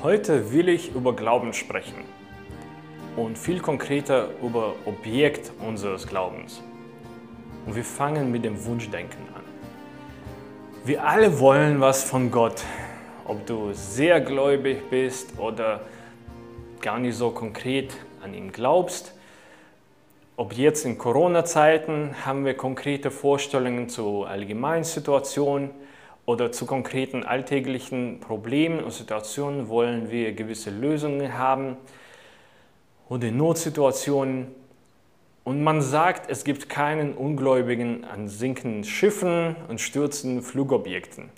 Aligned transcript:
Heute 0.00 0.52
will 0.52 0.68
ich 0.68 0.94
über 0.94 1.12
Glauben 1.12 1.52
sprechen 1.52 2.04
und 3.16 3.36
viel 3.36 3.58
konkreter 3.58 4.28
über 4.40 4.76
Objekt 4.84 5.50
unseres 5.58 6.06
Glaubens. 6.06 6.62
Und 7.66 7.74
wir 7.74 7.82
fangen 7.82 8.30
mit 8.30 8.44
dem 8.44 8.64
Wunschdenken 8.64 9.20
an. 9.34 9.42
Wir 10.84 11.04
alle 11.04 11.40
wollen 11.40 11.80
was 11.80 12.04
von 12.04 12.30
Gott, 12.30 12.62
ob 13.24 13.44
du 13.46 13.72
sehr 13.72 14.20
gläubig 14.20 14.88
bist 14.88 15.36
oder 15.36 15.80
gar 16.80 17.00
nicht 17.00 17.16
so 17.16 17.30
konkret 17.30 17.92
an 18.22 18.34
ihn 18.34 18.52
glaubst. 18.52 19.12
Ob 20.36 20.52
jetzt 20.52 20.84
in 20.84 20.96
Corona-Zeiten 20.96 22.24
haben 22.24 22.44
wir 22.44 22.54
konkrete 22.54 23.10
Vorstellungen 23.10 23.88
zu 23.88 24.22
Allgemeinsituationen 24.22 25.70
oder 26.28 26.52
zu 26.52 26.66
konkreten 26.66 27.24
alltäglichen 27.24 28.20
Problemen 28.20 28.84
und 28.84 28.90
Situationen 28.90 29.70
wollen 29.70 30.10
wir 30.10 30.32
gewisse 30.32 30.68
Lösungen 30.68 31.38
haben 31.38 31.78
oder 33.08 33.30
Notsituationen. 33.30 34.48
Und 35.42 35.64
man 35.64 35.80
sagt, 35.80 36.30
es 36.30 36.44
gibt 36.44 36.68
keinen 36.68 37.14
Ungläubigen 37.14 38.04
an 38.04 38.28
sinkenden 38.28 38.84
Schiffen 38.84 39.56
und 39.68 39.80
stürzenden 39.80 40.42
Flugobjekten. 40.42 41.30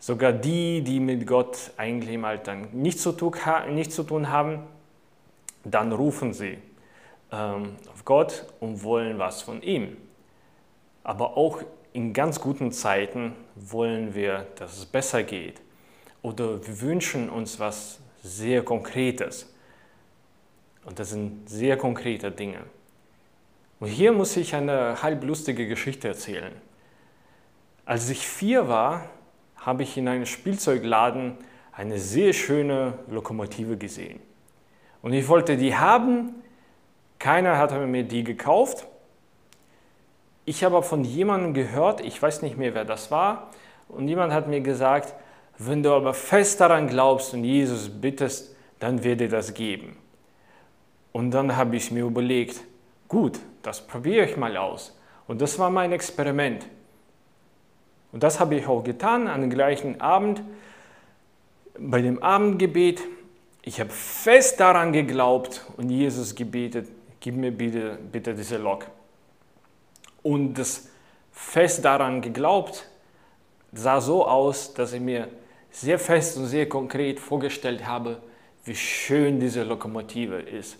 Sogar 0.00 0.32
die, 0.32 0.82
die 0.82 0.98
mit 0.98 1.24
Gott 1.24 1.70
eigentlich 1.76 2.14
im 2.16 2.24
Alltag 2.24 2.74
nichts 2.74 3.04
zu 3.04 3.12
tun 3.12 4.32
haben, 4.32 4.64
dann 5.62 5.92
rufen 5.92 6.32
sie 6.32 6.58
ähm, 7.30 7.76
auf 7.92 8.04
Gott 8.04 8.46
und 8.58 8.82
wollen 8.82 9.20
was 9.20 9.42
von 9.42 9.62
ihm. 9.62 9.96
Aber 11.04 11.36
auch 11.36 11.62
in 11.92 12.12
ganz 12.12 12.40
guten 12.40 12.72
Zeiten 12.72 13.34
wollen 13.54 14.14
wir, 14.14 14.46
dass 14.56 14.78
es 14.78 14.86
besser 14.86 15.22
geht. 15.22 15.60
Oder 16.22 16.66
wir 16.66 16.80
wünschen 16.80 17.30
uns 17.30 17.58
was 17.58 18.00
sehr 18.22 18.62
Konkretes. 18.64 19.52
Und 20.84 20.98
das 20.98 21.10
sind 21.10 21.48
sehr 21.48 21.76
konkrete 21.76 22.30
Dinge. 22.30 22.60
Und 23.80 23.88
hier 23.88 24.12
muss 24.12 24.36
ich 24.36 24.54
eine 24.54 25.02
halblustige 25.02 25.68
Geschichte 25.68 26.08
erzählen. 26.08 26.52
Als 27.84 28.10
ich 28.10 28.26
vier 28.26 28.68
war, 28.68 29.08
habe 29.56 29.82
ich 29.82 29.96
in 29.96 30.08
einem 30.08 30.26
Spielzeugladen 30.26 31.36
eine 31.72 31.98
sehr 31.98 32.32
schöne 32.32 32.94
Lokomotive 33.08 33.76
gesehen. 33.76 34.18
Und 35.00 35.12
ich 35.12 35.28
wollte 35.28 35.56
die 35.56 35.76
haben. 35.76 36.34
Keiner 37.20 37.56
hat 37.56 37.72
mir 37.86 38.02
die 38.02 38.24
gekauft. 38.24 38.87
Ich 40.48 40.64
habe 40.64 40.82
von 40.82 41.04
jemandem 41.04 41.52
gehört, 41.52 42.00
ich 42.00 42.22
weiß 42.22 42.40
nicht 42.40 42.56
mehr, 42.56 42.72
wer 42.72 42.86
das 42.86 43.10
war, 43.10 43.50
und 43.86 44.08
jemand 44.08 44.32
hat 44.32 44.48
mir 44.48 44.62
gesagt, 44.62 45.12
wenn 45.58 45.82
du 45.82 45.92
aber 45.92 46.14
fest 46.14 46.62
daran 46.62 46.88
glaubst 46.88 47.34
und 47.34 47.44
Jesus 47.44 47.90
bittest, 47.90 48.56
dann 48.78 49.04
wird 49.04 49.20
er 49.20 49.28
das 49.28 49.52
geben. 49.52 49.98
Und 51.12 51.32
dann 51.32 51.54
habe 51.54 51.76
ich 51.76 51.90
mir 51.90 52.06
überlegt, 52.06 52.62
gut, 53.08 53.38
das 53.60 53.86
probiere 53.86 54.24
ich 54.24 54.38
mal 54.38 54.56
aus. 54.56 54.98
Und 55.26 55.42
das 55.42 55.58
war 55.58 55.68
mein 55.68 55.92
Experiment. 55.92 56.64
Und 58.12 58.22
das 58.22 58.40
habe 58.40 58.54
ich 58.54 58.66
auch 58.66 58.82
getan 58.82 59.28
an 59.28 59.42
dem 59.42 59.50
gleichen 59.50 60.00
Abend 60.00 60.40
bei 61.78 62.00
dem 62.00 62.22
Abendgebet. 62.22 63.02
Ich 63.60 63.80
habe 63.80 63.90
fest 63.90 64.60
daran 64.60 64.94
geglaubt 64.94 65.66
und 65.76 65.90
Jesus 65.90 66.34
gebetet, 66.34 66.88
gib 67.20 67.36
mir 67.36 67.52
bitte, 67.52 67.98
bitte 68.10 68.34
diese 68.34 68.56
Lok 68.56 68.86
und 70.22 70.54
das 70.54 70.88
fest 71.32 71.84
daran 71.84 72.20
geglaubt, 72.20 72.86
sah 73.72 74.00
so 74.00 74.26
aus, 74.26 74.74
dass 74.74 74.92
ich 74.92 75.00
mir 75.00 75.28
sehr 75.70 75.98
fest 75.98 76.36
und 76.36 76.46
sehr 76.46 76.68
konkret 76.68 77.20
vorgestellt 77.20 77.86
habe, 77.86 78.20
wie 78.64 78.74
schön 78.74 79.40
diese 79.40 79.62
Lokomotive 79.62 80.40
ist 80.40 80.78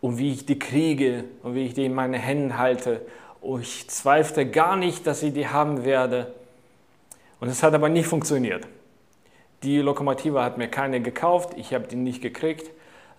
und 0.00 0.18
wie 0.18 0.32
ich 0.32 0.46
die 0.46 0.58
kriege 0.58 1.24
und 1.42 1.54
wie 1.54 1.66
ich 1.66 1.74
die 1.74 1.86
in 1.86 1.94
meinen 1.94 2.14
Händen 2.14 2.58
halte. 2.58 3.00
Und 3.40 3.62
ich 3.62 3.88
zweifelte 3.88 4.46
gar 4.50 4.76
nicht, 4.76 5.06
dass 5.06 5.22
ich 5.22 5.32
die 5.32 5.48
haben 5.48 5.84
werde. 5.84 6.34
Und 7.40 7.48
es 7.48 7.62
hat 7.62 7.74
aber 7.74 7.88
nicht 7.88 8.06
funktioniert. 8.06 8.66
Die 9.62 9.78
Lokomotive 9.78 10.42
hat 10.42 10.58
mir 10.58 10.68
keine 10.68 11.00
gekauft, 11.00 11.54
ich 11.56 11.72
habe 11.72 11.86
die 11.86 11.96
nicht 11.96 12.20
gekriegt. 12.20 12.70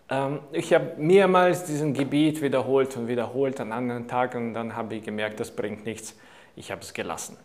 Ähm, 0.10 0.40
ich 0.52 0.74
habe 0.74 0.94
mehrmals 0.98 1.66
diesen 1.66 1.94
Gebet 1.94 2.42
wiederholt 2.42 2.96
und 2.98 3.08
wiederholt 3.08 3.60
an 3.60 3.72
anderen 3.72 4.08
Tagen 4.08 4.50
und 4.50 4.54
dann 4.54 4.76
habe 4.76 4.96
ich 4.96 5.04
gemerkt, 5.04 5.40
das 5.40 5.52
bringt 5.52 5.86
nichts. 5.86 6.16
Ich 6.56 6.72
habe 6.72 6.82
es 6.82 6.94
gelassen. 6.94 7.38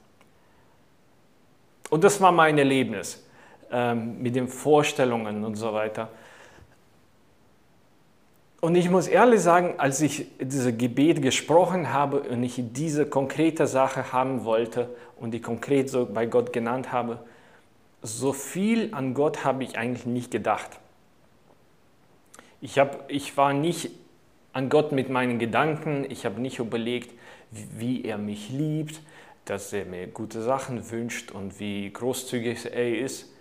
Und 1.89 2.05
das 2.05 2.21
war 2.21 2.33
mein 2.33 2.57
Erlebnis 2.59 3.27
ähm, 3.71 4.23
mit 4.23 4.37
den 4.37 4.49
Vorstellungen 4.49 5.45
und 5.45 5.57
so 5.57 5.73
weiter. 5.73 6.09
Und 8.61 8.75
ich 8.75 8.91
muss 8.91 9.09
ehrlich 9.09 9.41
sagen, 9.41 9.75
als 9.79 10.03
ich 10.03 10.27
dieses 10.39 10.77
Gebet 10.77 11.23
gesprochen 11.23 11.93
habe 11.93 12.21
und 12.21 12.43
ich 12.43 12.63
diese 12.73 13.07
konkrete 13.07 13.67
Sache 13.67 14.13
haben 14.13 14.45
wollte 14.45 14.91
und 15.19 15.31
die 15.31 15.41
konkret 15.41 15.89
so 15.89 16.07
bei 16.07 16.27
Gott 16.27 16.53
genannt 16.53 16.93
habe, 16.93 17.21
so 18.03 18.35
viel 18.35 18.91
an 18.93 19.15
Gott 19.15 19.45
habe 19.45 19.65
ich 19.65 19.79
eigentlich 19.79 20.05
nicht 20.05 20.31
gedacht. 20.31 20.79
Ich, 22.61 22.79
hab, 22.79 23.11
ich 23.11 23.37
war 23.37 23.53
nicht 23.53 23.91
an 24.53 24.69
Gott 24.69 24.93
mit 24.93 25.09
meinen 25.09 25.39
Gedanken, 25.39 26.07
ich 26.09 26.25
habe 26.27 26.41
nicht 26.41 26.59
überlegt, 26.59 27.13
wie 27.51 28.05
er 28.05 28.19
mich 28.19 28.51
liebt, 28.51 29.01
dass 29.45 29.73
er 29.73 29.85
mir 29.85 30.07
gute 30.07 30.43
Sachen 30.43 30.91
wünscht 30.91 31.31
und 31.31 31.59
wie 31.59 31.91
großzügig 31.93 32.67
er 32.67 32.99
ist. 32.99 33.33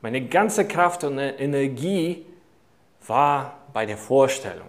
Meine 0.00 0.26
ganze 0.26 0.66
Kraft 0.66 1.04
und 1.04 1.18
Energie 1.18 2.24
war 3.06 3.60
bei 3.72 3.86
der 3.86 3.98
Vorstellung. 3.98 4.68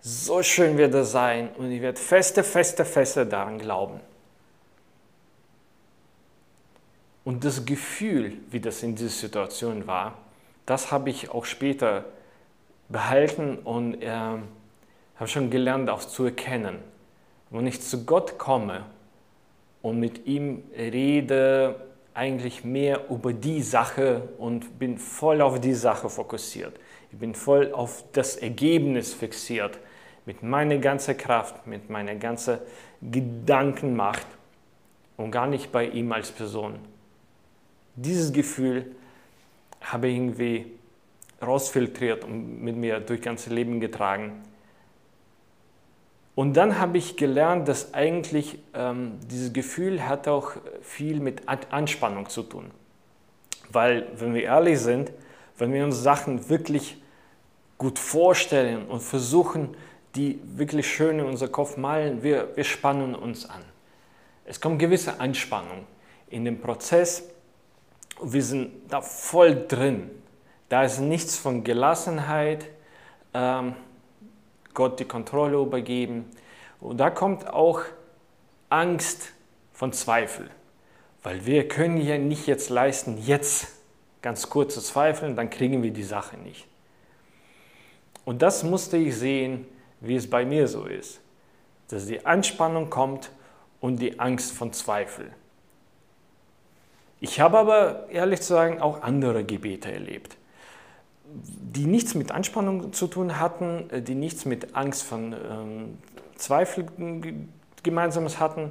So 0.00 0.42
schön 0.42 0.76
wird 0.76 0.94
es 0.94 1.12
sein 1.12 1.48
und 1.56 1.70
ich 1.70 1.80
werde 1.80 1.98
feste, 1.98 2.44
feste, 2.44 2.84
feste 2.84 3.26
daran 3.26 3.58
glauben. 3.58 4.00
Und 7.24 7.44
das 7.44 7.64
Gefühl, 7.64 8.34
wie 8.50 8.60
das 8.60 8.82
in 8.82 8.94
dieser 8.94 9.08
Situation 9.08 9.86
war, 9.86 10.18
das 10.64 10.92
habe 10.92 11.10
ich 11.10 11.30
auch 11.30 11.44
später 11.44 12.04
behalten 12.88 13.58
und 13.58 14.02
äh, 14.02 14.08
habe 14.10 15.28
schon 15.28 15.50
gelernt, 15.50 15.90
auch 15.90 16.00
zu 16.00 16.24
erkennen. 16.24 16.78
Wenn 17.50 17.66
ich 17.66 17.80
zu 17.80 18.04
Gott 18.04 18.38
komme 18.38 18.84
und 19.82 20.00
mit 20.00 20.26
ihm 20.26 20.64
rede, 20.76 21.76
eigentlich 22.14 22.64
mehr 22.64 23.10
über 23.10 23.32
die 23.32 23.62
Sache 23.62 24.28
und 24.38 24.78
bin 24.78 24.98
voll 24.98 25.42
auf 25.42 25.60
die 25.60 25.74
Sache 25.74 26.08
fokussiert. 26.08 26.78
Ich 27.12 27.18
bin 27.18 27.34
voll 27.34 27.72
auf 27.72 28.04
das 28.12 28.36
Ergebnis 28.36 29.12
fixiert, 29.12 29.78
mit 30.24 30.42
meiner 30.42 30.78
ganzen 30.78 31.16
Kraft, 31.16 31.66
mit 31.66 31.88
meiner 31.90 32.14
ganzen 32.14 32.58
Gedankenmacht 33.02 34.26
und 35.16 35.30
gar 35.30 35.46
nicht 35.46 35.70
bei 35.70 35.86
ihm 35.86 36.10
als 36.10 36.32
Person. 36.32 36.78
Dieses 37.94 38.32
Gefühl 38.32 38.96
habe 39.80 40.08
ich 40.08 40.16
irgendwie 40.16 40.72
rausfiltriert 41.42 42.24
und 42.24 42.62
mit 42.62 42.76
mir 42.76 43.00
durch 43.00 43.20
ganze 43.20 43.50
Leben 43.50 43.80
getragen. 43.80 44.42
Und 46.34 46.54
dann 46.54 46.78
habe 46.78 46.98
ich 46.98 47.16
gelernt, 47.16 47.66
dass 47.66 47.94
eigentlich 47.94 48.58
ähm, 48.74 49.18
dieses 49.30 49.52
Gefühl 49.52 50.06
hat 50.06 50.28
auch 50.28 50.52
viel 50.82 51.18
mit 51.20 51.48
Anspannung 51.48 52.28
zu 52.28 52.42
tun. 52.42 52.70
Weil, 53.70 54.06
wenn 54.16 54.34
wir 54.34 54.42
ehrlich 54.42 54.78
sind, 54.80 55.10
wenn 55.56 55.72
wir 55.72 55.82
uns 55.82 56.02
Sachen 56.02 56.48
wirklich 56.50 57.02
gut 57.78 57.98
vorstellen 57.98 58.86
und 58.86 59.02
versuchen, 59.02 59.76
die 60.14 60.40
wirklich 60.44 60.86
schön 60.86 61.18
in 61.18 61.26
unser 61.26 61.48
Kopf 61.48 61.76
malen, 61.76 62.22
wir, 62.22 62.54
wir 62.54 62.64
spannen 62.64 63.14
uns 63.14 63.48
an. 63.48 63.62
Es 64.44 64.60
kommt 64.60 64.78
gewisse 64.78 65.20
Anspannung 65.20 65.86
in 66.28 66.44
den 66.44 66.60
Prozess 66.60 67.24
und 68.18 68.32
wir 68.32 68.42
sind 68.42 68.70
da 68.88 69.00
voll 69.00 69.66
drin. 69.66 70.10
Da 70.68 70.82
ist 70.82 70.98
nichts 70.98 71.36
von 71.36 71.62
Gelassenheit, 71.62 72.66
ähm, 73.34 73.74
Gott 74.74 74.98
die 74.98 75.04
Kontrolle 75.04 75.58
übergeben. 75.58 76.30
Und 76.80 76.98
da 76.98 77.10
kommt 77.10 77.48
auch 77.48 77.82
Angst 78.68 79.32
von 79.72 79.92
Zweifel. 79.92 80.50
Weil 81.22 81.46
wir 81.46 81.68
können 81.68 82.00
ja 82.00 82.18
nicht 82.18 82.46
jetzt 82.46 82.68
leisten, 82.68 83.18
jetzt 83.18 83.68
ganz 84.22 84.50
kurz 84.50 84.74
zu 84.74 84.80
zweifeln, 84.80 85.36
dann 85.36 85.50
kriegen 85.50 85.82
wir 85.82 85.92
die 85.92 86.02
Sache 86.02 86.36
nicht. 86.36 86.66
Und 88.24 88.42
das 88.42 88.64
musste 88.64 88.96
ich 88.96 89.16
sehen, 89.16 89.66
wie 90.00 90.16
es 90.16 90.28
bei 90.28 90.44
mir 90.44 90.66
so 90.66 90.84
ist. 90.84 91.20
Dass 91.88 92.06
die 92.06 92.26
Anspannung 92.26 92.90
kommt 92.90 93.30
und 93.80 93.98
die 93.98 94.18
Angst 94.18 94.52
von 94.52 94.72
Zweifel. 94.72 95.30
Ich 97.20 97.40
habe 97.40 97.58
aber 97.58 98.10
ehrlich 98.10 98.42
zu 98.42 98.48
sagen 98.48 98.80
auch 98.80 99.02
andere 99.02 99.44
Gebete 99.44 99.92
erlebt 99.92 100.36
die 101.42 101.86
nichts 101.86 102.14
mit 102.14 102.30
Anspannung 102.30 102.92
zu 102.92 103.06
tun 103.06 103.38
hatten, 103.38 103.90
äh, 103.90 104.02
die 104.02 104.14
nichts 104.14 104.44
mit 104.44 104.74
Angst 104.74 105.02
von 105.02 105.32
ähm, 105.32 105.98
Zweifel 106.36 106.86
gemeinsames 107.82 108.40
hatten. 108.40 108.70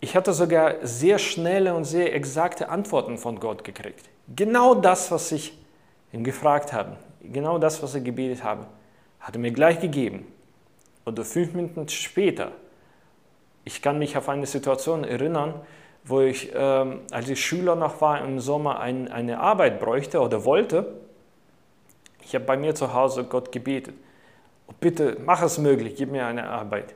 Ich 0.00 0.16
hatte 0.16 0.32
sogar 0.32 0.74
sehr 0.82 1.18
schnelle 1.18 1.74
und 1.74 1.84
sehr 1.84 2.14
exakte 2.14 2.68
Antworten 2.68 3.18
von 3.18 3.38
Gott 3.38 3.62
gekriegt. 3.62 4.08
Genau 4.34 4.74
das, 4.74 5.10
was 5.10 5.30
ich 5.30 5.56
ihm 6.12 6.24
gefragt 6.24 6.72
habe, 6.72 6.96
genau 7.22 7.58
das, 7.58 7.82
was 7.82 7.94
ich 7.94 8.02
gebetet 8.02 8.42
habe, 8.42 8.66
hat 9.20 9.36
er 9.36 9.40
mir 9.40 9.52
gleich 9.52 9.80
gegeben. 9.80 10.26
Oder 11.06 11.24
fünf 11.24 11.54
Minuten 11.54 11.88
später. 11.88 12.52
Ich 13.64 13.82
kann 13.82 13.98
mich 13.98 14.16
auf 14.16 14.28
eine 14.28 14.46
Situation 14.46 15.04
erinnern, 15.04 15.54
wo 16.04 16.20
ich, 16.20 16.50
ähm, 16.54 17.00
als 17.10 17.28
ich 17.28 17.44
Schüler 17.44 17.76
noch 17.76 18.00
war, 18.00 18.24
im 18.24 18.40
Sommer 18.40 18.80
ein, 18.80 19.10
eine 19.10 19.38
Arbeit 19.40 19.78
bräuchte 19.80 20.20
oder 20.20 20.44
wollte. 20.44 21.01
Ich 22.24 22.34
habe 22.34 22.44
bei 22.44 22.56
mir 22.56 22.74
zu 22.74 22.94
Hause 22.94 23.24
Gott 23.24 23.52
gebetet. 23.52 23.94
Bitte 24.80 25.18
mach 25.24 25.42
es 25.42 25.58
möglich, 25.58 25.94
gib 25.96 26.10
mir 26.10 26.26
eine 26.26 26.48
Arbeit. 26.48 26.94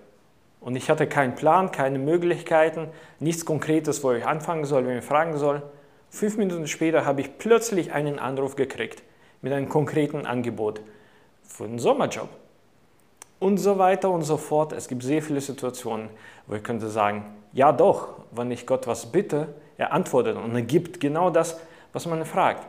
Und 0.60 0.76
ich 0.76 0.90
hatte 0.90 1.06
keinen 1.06 1.34
Plan, 1.34 1.70
keine 1.70 1.98
Möglichkeiten, 1.98 2.88
nichts 3.20 3.44
Konkretes, 3.44 4.02
wo 4.02 4.12
ich 4.12 4.26
anfangen 4.26 4.64
soll, 4.64 4.86
wenn 4.86 4.98
ich 4.98 5.04
fragen 5.04 5.36
soll. 5.36 5.62
Fünf 6.10 6.36
Minuten 6.38 6.66
später 6.66 7.04
habe 7.04 7.20
ich 7.20 7.38
plötzlich 7.38 7.92
einen 7.92 8.18
Anruf 8.18 8.56
gekriegt 8.56 9.02
mit 9.42 9.52
einem 9.52 9.68
konkreten 9.68 10.26
Angebot 10.26 10.80
für 11.42 11.64
einen 11.64 11.78
Sommerjob. 11.78 12.28
Und 13.38 13.58
so 13.58 13.78
weiter 13.78 14.10
und 14.10 14.22
so 14.22 14.38
fort. 14.38 14.72
Es 14.72 14.88
gibt 14.88 15.02
sehr 15.02 15.22
viele 15.22 15.40
Situationen, 15.40 16.08
wo 16.46 16.54
ich 16.54 16.64
könnte 16.64 16.88
sagen, 16.88 17.34
ja 17.52 17.70
doch, 17.70 18.08
wenn 18.32 18.50
ich 18.50 18.66
Gott 18.66 18.86
was 18.86 19.12
bitte, 19.12 19.54
er 19.76 19.92
antwortet 19.92 20.36
und 20.36 20.54
er 20.54 20.62
gibt 20.62 21.00
genau 21.00 21.30
das, 21.30 21.60
was 21.92 22.06
man 22.06 22.24
fragt. 22.24 22.66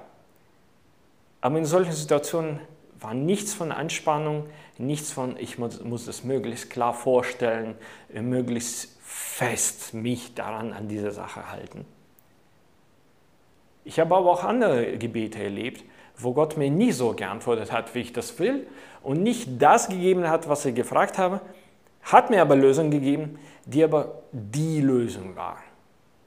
Aber 1.42 1.58
in 1.58 1.66
solchen 1.66 1.94
Situationen 1.94 2.60
war 3.00 3.14
nichts 3.14 3.54
von 3.54 3.72
Anspannung, 3.72 4.48
nichts 4.78 5.12
von, 5.12 5.38
ich 5.38 5.58
muss, 5.58 5.84
muss 5.84 6.08
es 6.08 6.24
möglichst 6.24 6.70
klar 6.70 6.94
vorstellen, 6.94 7.76
möglichst 8.14 8.98
fest 9.04 9.94
mich 9.94 10.34
daran 10.34 10.74
an 10.74 10.88
diese 10.88 11.12
Sache 11.12 11.52
halten. 11.52 11.86
Ich 13.84 14.00
habe 14.00 14.16
aber 14.16 14.30
auch 14.30 14.44
andere 14.44 14.98
Gebete 14.98 15.42
erlebt, 15.42 15.84
wo 16.18 16.34
Gott 16.34 16.58
mir 16.58 16.70
nie 16.70 16.92
so 16.92 17.14
geantwortet 17.14 17.72
hat, 17.72 17.94
wie 17.96 18.00
ich 18.00 18.14
das 18.14 18.38
will 18.40 18.68
und 19.04 19.22
nicht 19.24 19.62
das 19.62 19.88
gegeben 19.88 20.28
hat, 20.28 20.50
was 20.50 20.66
ich 20.66 20.76
gefragt 20.76 21.18
habe, 21.18 21.42
hat 22.02 22.30
mir 22.30 22.42
aber 22.42 22.56
Lösungen 22.56 22.92
gegeben, 22.92 23.40
die 23.66 23.84
aber 23.84 24.24
die 24.32 24.82
Lösung 24.82 25.36
war. 25.36 25.58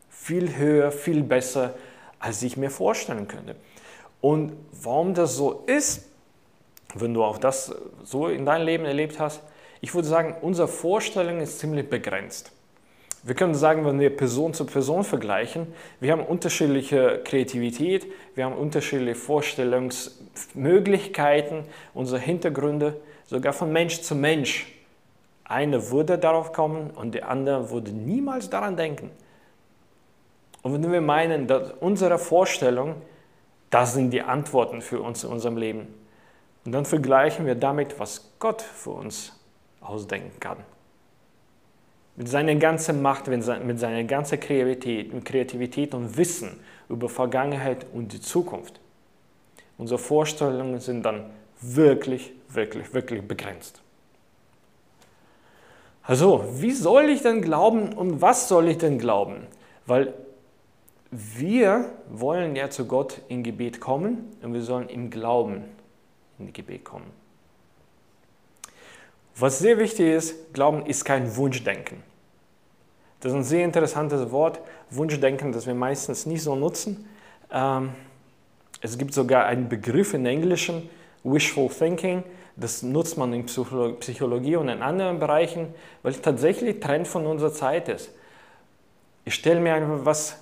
Viel 0.09 0.57
höher, 0.57 0.93
viel 0.93 1.23
besser, 1.23 1.75
als 2.19 2.43
ich 2.43 2.57
mir 2.57 2.71
vorstellen 2.71 3.27
könnte. 3.27 3.57
Und 4.21 4.53
warum 4.83 5.15
das 5.15 5.37
so 5.37 5.65
ist, 5.67 6.07
wenn 6.95 7.15
du 7.15 7.25
auch 7.25 7.39
das 7.39 7.75
so 8.05 8.29
in 8.29 8.45
deinem 8.45 8.67
Leben 8.67 8.85
erlebt 8.85 9.19
hast, 9.19 9.43
ich 9.81 9.95
würde 9.95 10.09
sagen, 10.09 10.37
unsere 10.43 10.69
Vorstellung 10.69 11.41
ist 11.41 11.59
ziemlich 11.59 11.89
begrenzt. 11.89 12.53
Wir 13.23 13.35
können 13.35 13.55
sagen, 13.55 13.85
wenn 13.85 14.01
wir 14.01 14.17
Person 14.17 14.55
zu 14.55 14.65
Person 14.65 15.05
vergleichen, 15.05 15.67
wir 16.01 16.13
haben 16.13 16.25
unterschiedliche 16.25 17.21
Kreativität, 17.23 18.07
wir 18.35 18.47
haben 18.47 18.55
unterschiedliche 18.55 19.15
Vorstellungsmöglichkeiten, 19.15 21.65
unsere 21.93 22.19
Hintergründe, 22.19 22.99
sogar 23.27 23.53
von 23.53 23.71
Mensch 23.73 24.01
zu 24.01 24.15
Mensch. 24.15 24.75
Eine 25.45 25.91
würde 25.91 26.17
darauf 26.17 26.53
kommen 26.53 26.89
und 26.91 27.15
der 27.15 27.29
andere 27.29 27.69
würde 27.71 27.91
niemals 27.91 28.49
daran 28.49 28.75
denken. 28.77 29.11
Und 30.63 30.73
wenn 30.73 30.91
wir 30.91 31.03
meinen, 31.03 31.47
dass 31.47 31.73
unsere 31.81 32.19
Vorstellung, 32.19 32.95
das 33.71 33.95
sind 33.95 34.11
die 34.11 34.23
Antworten 34.23 34.83
für 34.83 35.01
uns 35.01 35.25
in 35.25 35.31
unserem 35.31 35.57
Leben, 35.57 35.87
und 36.65 36.73
dann 36.73 36.85
vergleichen 36.85 37.47
wir 37.47 37.55
damit, 37.55 37.99
was 37.99 38.33
Gott 38.39 38.61
für 38.61 38.91
uns 38.91 39.33
ausdenken 39.81 40.39
kann 40.39 40.59
mit 42.21 42.29
seiner 42.29 42.55
ganzen 42.57 43.01
Macht, 43.01 43.29
mit 43.29 43.43
seiner 43.43 44.05
ganzen 44.05 44.39
Kreativität, 44.39 45.95
und 45.95 46.17
Wissen 46.19 46.61
über 46.91 47.09
Vergangenheit 47.09 47.87
und 47.95 48.13
die 48.13 48.21
Zukunft. 48.21 48.79
Unsere 49.79 49.99
Vorstellungen 49.99 50.81
sind 50.81 51.03
dann 51.03 51.31
wirklich, 51.63 52.33
wirklich, 52.51 52.93
wirklich 52.93 53.27
begrenzt. 53.27 53.81
Also, 56.03 56.45
wie 56.57 56.73
soll 56.73 57.09
ich 57.09 57.23
denn 57.23 57.41
glauben 57.41 57.95
und 57.95 58.21
was 58.21 58.49
soll 58.49 58.69
ich 58.69 58.77
denn 58.77 58.99
glauben? 58.99 59.47
Weil 59.87 60.13
wir 61.11 61.93
wollen 62.09 62.55
ja 62.55 62.71
zu 62.71 62.87
Gott 62.87 63.21
in 63.29 63.43
Gebet 63.43 63.81
kommen 63.81 64.37
und 64.43 64.55
wir 64.55 64.63
sollen 64.63 64.89
im 64.89 65.11
Glauben 65.11 65.65
in 66.39 66.53
Gebet 66.53 66.85
kommen. 66.85 67.11
Was 69.37 69.59
sehr 69.59 69.79
wichtig 69.79 70.07
ist, 70.07 70.53
Glauben 70.53 70.87
ist 70.87 71.05
kein 71.05 71.35
Wunschdenken. 71.37 72.03
Das 73.21 73.33
ist 73.33 73.37
ein 73.37 73.45
sehr 73.45 73.65
interessantes 73.65 74.31
Wort, 74.31 74.61
Wunschdenken, 74.91 75.53
das 75.53 75.67
wir 75.67 75.75
meistens 75.75 76.27
nicht 76.27 76.43
so 76.43 76.55
nutzen. 76.55 77.09
Ähm, 77.51 77.91
es 78.81 78.97
gibt 78.97 79.13
sogar 79.13 79.47
einen 79.47 79.69
Begriff 79.69 80.15
in 80.15 80.25
Englischen, 80.27 80.89
Wishful 81.25 81.69
Thinking. 81.69 82.23
Das 82.57 82.83
nutzt 82.83 83.19
man 83.19 83.33
in 83.33 83.47
Psychologie 83.47 84.57
und 84.57 84.69
in 84.69 84.83
anderen 84.83 85.19
Bereichen, 85.19 85.75
weil 86.03 86.13
es 86.13 86.21
tatsächlich 86.21 86.81
Trend 86.81 87.07
von 87.09 87.27
unserer 87.27 87.53
Zeit 87.53 87.89
ist. 87.89 88.11
Ich 89.25 89.35
stelle 89.35 89.61
mir 89.61 89.75
einfach 89.75 90.05
was 90.05 90.39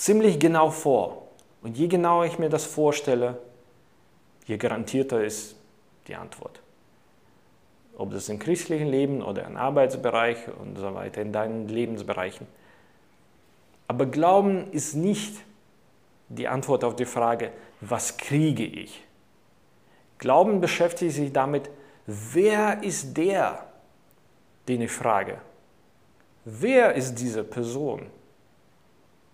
ziemlich 0.00 0.38
genau 0.38 0.70
vor. 0.70 1.28
Und 1.62 1.76
je 1.76 1.88
genauer 1.88 2.26
ich 2.26 2.38
mir 2.38 2.48
das 2.48 2.64
vorstelle, 2.64 3.38
je 4.46 4.56
garantierter 4.56 5.22
ist 5.22 5.56
die 6.06 6.14
Antwort 6.14 6.60
ob 8.00 8.12
das 8.12 8.30
im 8.30 8.38
christlichen 8.38 8.88
Leben 8.88 9.20
oder 9.20 9.44
im 9.44 9.58
Arbeitsbereich 9.58 10.38
und 10.58 10.78
so 10.78 10.94
weiter, 10.94 11.20
in 11.20 11.34
deinen 11.34 11.68
Lebensbereichen. 11.68 12.46
Aber 13.88 14.06
Glauben 14.06 14.72
ist 14.72 14.94
nicht 14.94 15.36
die 16.30 16.48
Antwort 16.48 16.82
auf 16.82 16.96
die 16.96 17.04
Frage, 17.04 17.52
was 17.82 18.16
kriege 18.16 18.64
ich? 18.64 19.04
Glauben 20.16 20.62
beschäftigt 20.62 21.12
sich 21.12 21.30
damit, 21.30 21.68
wer 22.06 22.82
ist 22.82 23.18
der, 23.18 23.66
den 24.66 24.80
ich 24.80 24.92
frage? 24.92 25.36
Wer 26.46 26.94
ist 26.94 27.16
diese 27.16 27.44
Person, 27.44 28.06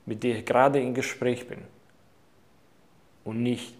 mit 0.06 0.23
der 0.23 0.38
ich 0.38 0.47
gerade 0.47 0.81
im 0.81 0.94
Gespräch 0.94 1.47
bin? 1.47 1.62
Und 3.25 3.43
nicht, 3.43 3.75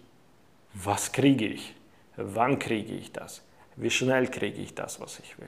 was 0.73 1.11
kriege 1.11 1.47
ich? 1.47 1.73
Wann 2.17 2.59
kriege 2.59 2.93
ich 2.93 3.11
das? 3.11 3.41
Wie 3.75 3.89
schnell 3.89 4.27
kriege 4.27 4.61
ich 4.61 4.75
das, 4.75 4.99
was 4.99 5.19
ich 5.19 5.39
will? 5.39 5.47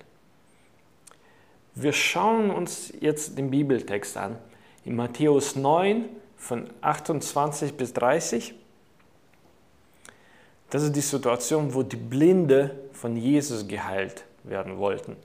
Wir 1.75 1.93
schauen 1.93 2.49
uns 2.51 2.93
jetzt 2.99 3.37
den 3.37 3.51
Bibeltext 3.51 4.17
an. 4.17 4.37
In 4.85 4.95
Matthäus 4.95 5.55
9 5.55 6.05
von 6.37 6.69
28 6.81 7.75
bis 7.75 7.93
30. 7.93 8.53
Das 10.69 10.83
ist 10.83 10.95
die 10.95 11.01
Situation, 11.01 11.73
wo 11.73 11.83
die 11.83 11.97
Blinde 11.97 12.79
von 12.93 13.15
Jesus 13.15 13.67
geheilt 13.67 14.23
werden 14.43 14.77
wollten. 14.77 15.15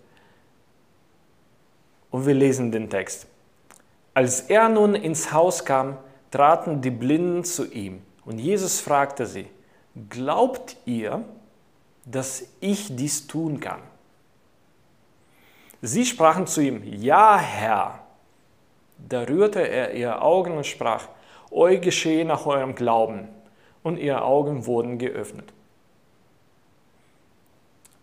Und 2.10 2.26
wir 2.26 2.34
lesen 2.34 2.72
den 2.72 2.88
Text. 2.88 3.26
Als 4.14 4.42
er 4.42 4.68
nun 4.68 4.94
ins 4.94 5.32
Haus 5.32 5.64
kam, 5.64 5.98
traten 6.30 6.80
die 6.80 6.90
Blinden 6.90 7.44
zu 7.44 7.70
ihm. 7.70 8.02
Und 8.24 8.38
Jesus 8.38 8.80
fragte 8.80 9.26
sie, 9.26 9.46
glaubt 10.08 10.76
ihr, 10.84 11.24
dass 12.04 12.44
ich 12.60 12.94
dies 12.96 13.26
tun 13.26 13.60
kann. 13.60 13.80
Sie 15.82 16.06
sprachen 16.06 16.46
zu 16.46 16.60
ihm, 16.60 16.82
ja 16.84 17.38
Herr. 17.38 18.00
Da 18.96 19.22
rührte 19.22 19.60
er 19.60 19.92
ihre 19.94 20.22
Augen 20.22 20.56
und 20.56 20.66
sprach, 20.66 21.08
euch 21.50 21.80
geschehe 21.80 22.24
nach 22.24 22.46
eurem 22.46 22.74
Glauben. 22.74 23.28
Und 23.82 23.98
ihre 23.98 24.22
Augen 24.22 24.66
wurden 24.66 24.98
geöffnet. 24.98 25.52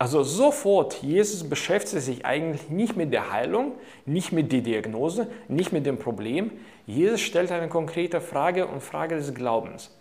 Also 0.01 0.24
sofort, 0.24 1.03
Jesus 1.03 1.48
beschäftigt 1.48 2.01
sich 2.01 2.25
eigentlich 2.25 2.72
nicht 2.72 2.98
mit 2.98 3.13
der 3.13 3.31
Heilung, 3.31 3.74
nicht 4.08 4.31
mit 4.31 4.51
der 4.51 4.62
Diagnose, 4.62 5.27
nicht 5.48 5.72
mit 5.72 5.86
dem 5.86 6.00
Problem. 6.00 6.50
Jesus 6.88 7.22
stellt 7.22 7.51
eine 7.51 7.70
konkrete 7.70 8.20
Frage 8.20 8.65
und 8.65 8.81
Frage 8.81 9.17
des 9.17 9.31
Glaubens. 9.31 9.96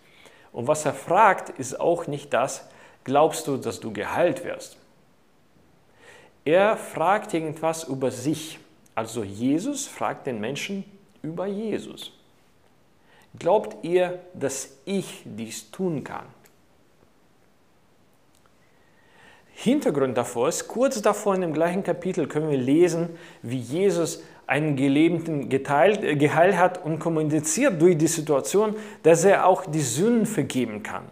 Und 0.51 0.67
was 0.67 0.85
er 0.85 0.95
fragt, 0.95 1.49
ist 1.59 1.79
auch 1.79 2.07
nicht 2.07 2.33
das, 2.33 2.67
glaubst 3.03 3.45
du, 3.45 3.57
dass 3.57 3.79
du 3.79 3.93
geheilt 3.93 4.43
wirst? 4.43 4.77
Er 6.45 6.77
fragt 6.77 7.35
irgendwas 7.35 7.83
über 7.83 8.09
sich. 8.09 8.57
Also 8.95 9.23
Jesus 9.23 9.85
fragt 9.85 10.25
den 10.25 10.39
Menschen 10.39 10.83
über 11.21 11.45
Jesus. 11.45 12.11
Glaubt 13.37 13.83
ihr, 13.83 14.17
dass 14.33 14.79
ich 14.85 15.21
dies 15.25 15.69
tun 15.69 16.03
kann? 16.03 16.25
Hintergrund 19.53 20.17
davor 20.17 20.49
ist, 20.49 20.67
kurz 20.67 21.01
davor 21.01 21.35
in 21.35 21.41
dem 21.41 21.53
gleichen 21.53 21.83
Kapitel 21.83 22.27
können 22.27 22.49
wir 22.49 22.57
lesen, 22.57 23.09
wie 23.41 23.59
Jesus 23.59 24.23
einen 24.47 24.75
Gelähmten 24.75 25.49
geteilt, 25.49 26.03
äh, 26.03 26.15
geheilt 26.15 26.57
hat 26.57 26.83
und 26.83 26.99
kommuniziert 26.99 27.81
durch 27.81 27.97
die 27.97 28.07
Situation, 28.07 28.75
dass 29.03 29.23
er 29.23 29.45
auch 29.45 29.65
die 29.65 29.81
Sünden 29.81 30.25
vergeben 30.25 30.83
kann 30.83 31.03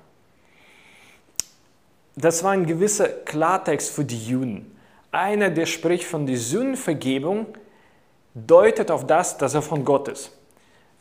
das 2.22 2.44
war 2.44 2.52
ein 2.52 2.66
gewisser 2.66 3.08
Klartext 3.08 3.92
für 3.92 4.04
die 4.04 4.18
Juden. 4.18 4.76
Einer, 5.12 5.50
der 5.50 5.66
spricht 5.66 6.04
von 6.04 6.26
der 6.26 6.38
Sündenvergebung, 6.38 7.48
deutet 8.34 8.92
auf 8.92 9.08
das, 9.08 9.38
dass 9.38 9.54
er 9.54 9.62
von 9.62 9.86
Gott 9.86 10.10
ist. 10.10 10.32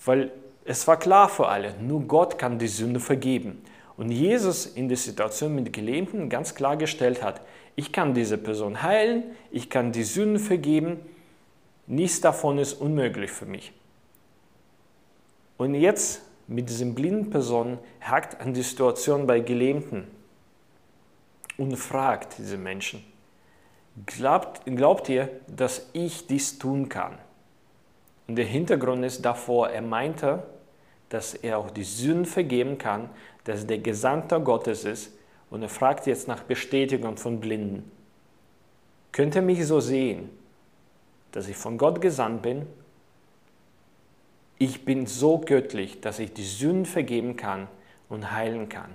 Weil 0.04 0.30
es 0.64 0.86
war 0.86 0.98
klar 0.98 1.28
für 1.28 1.48
alle, 1.48 1.74
nur 1.80 2.02
Gott 2.02 2.38
kann 2.38 2.58
die 2.58 2.68
Sünde 2.68 3.00
vergeben. 3.00 3.62
Und 3.98 4.12
Jesus 4.12 4.64
in 4.64 4.88
der 4.88 4.96
Situation 4.96 5.56
mit 5.56 5.72
Gelähmten 5.72 6.30
ganz 6.30 6.54
klar 6.54 6.76
gestellt 6.76 7.20
hat, 7.20 7.40
ich 7.74 7.92
kann 7.92 8.14
diese 8.14 8.38
Person 8.38 8.82
heilen, 8.82 9.24
ich 9.50 9.68
kann 9.68 9.90
die 9.90 10.04
Sünden 10.04 10.38
vergeben, 10.38 11.00
nichts 11.88 12.20
davon 12.20 12.58
ist 12.58 12.74
unmöglich 12.74 13.32
für 13.32 13.46
mich. 13.46 13.72
Und 15.56 15.74
jetzt 15.74 16.22
mit 16.46 16.70
diesen 16.70 16.94
blinden 16.94 17.30
Personen 17.30 17.78
hakt 18.00 18.40
an 18.40 18.54
die 18.54 18.62
Situation 18.62 19.26
bei 19.26 19.40
Gelähmten 19.40 20.06
und 21.56 21.76
fragt 21.76 22.38
diese 22.38 22.56
Menschen, 22.56 23.02
glaubt, 24.06 24.62
glaubt 24.64 25.08
ihr, 25.08 25.28
dass 25.48 25.90
ich 25.92 26.28
dies 26.28 26.56
tun 26.60 26.88
kann? 26.88 27.18
Und 28.28 28.36
der 28.36 28.44
Hintergrund 28.44 29.04
ist 29.04 29.24
davor, 29.24 29.70
er 29.70 29.82
meinte, 29.82 30.44
dass 31.08 31.34
er 31.34 31.58
auch 31.58 31.70
die 31.70 31.84
Sünden 31.84 32.26
vergeben 32.26 32.78
kann, 32.78 33.10
dass 33.44 33.60
er 33.60 33.66
der 33.66 33.78
Gesandte 33.78 34.40
Gottes 34.40 34.84
ist 34.84 35.12
und 35.50 35.62
er 35.62 35.68
fragt 35.68 36.06
jetzt 36.06 36.28
nach 36.28 36.42
Bestätigung 36.42 37.16
von 37.16 37.40
Blinden. 37.40 37.90
Könnt 39.12 39.34
ihr 39.34 39.42
mich 39.42 39.66
so 39.66 39.80
sehen, 39.80 40.30
dass 41.32 41.48
ich 41.48 41.56
von 41.56 41.78
Gott 41.78 42.00
gesandt 42.00 42.42
bin? 42.42 42.66
Ich 44.58 44.84
bin 44.84 45.06
so 45.06 45.38
göttlich, 45.38 46.00
dass 46.00 46.18
ich 46.18 46.32
die 46.32 46.44
Sünden 46.44 46.84
vergeben 46.84 47.36
kann 47.36 47.68
und 48.08 48.32
heilen 48.32 48.68
kann. 48.68 48.90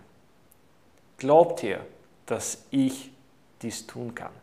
Glaubt 1.17 1.63
ihr, 1.63 1.86
dass 2.25 2.65
ich 2.70 3.12
dies 3.62 3.88
tun 3.88 4.13
kann? 4.13 4.42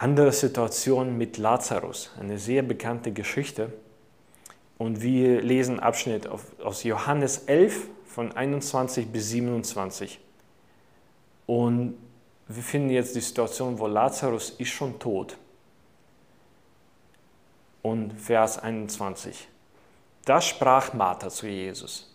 Andere 0.00 0.32
Situation 0.32 1.18
mit 1.18 1.36
Lazarus, 1.36 2.10
eine 2.18 2.38
sehr 2.38 2.62
bekannte 2.62 3.12
Geschichte. 3.12 3.70
Und 4.78 5.02
wir 5.02 5.42
lesen 5.42 5.78
Abschnitt 5.78 6.26
aus 6.26 6.84
Johannes 6.84 7.40
11 7.44 7.86
von 8.06 8.32
21 8.32 9.08
bis 9.08 9.28
27. 9.28 10.18
Und 11.44 11.98
wir 12.48 12.62
finden 12.62 12.88
jetzt 12.88 13.14
die 13.14 13.20
Situation, 13.20 13.78
wo 13.78 13.88
Lazarus 13.88 14.48
ist 14.56 14.70
schon 14.70 14.98
tot. 14.98 15.36
Und 17.82 18.18
Vers 18.18 18.58
21. 18.58 19.48
Da 20.24 20.40
sprach 20.40 20.94
Martha 20.94 21.28
zu 21.28 21.46
Jesus, 21.46 22.10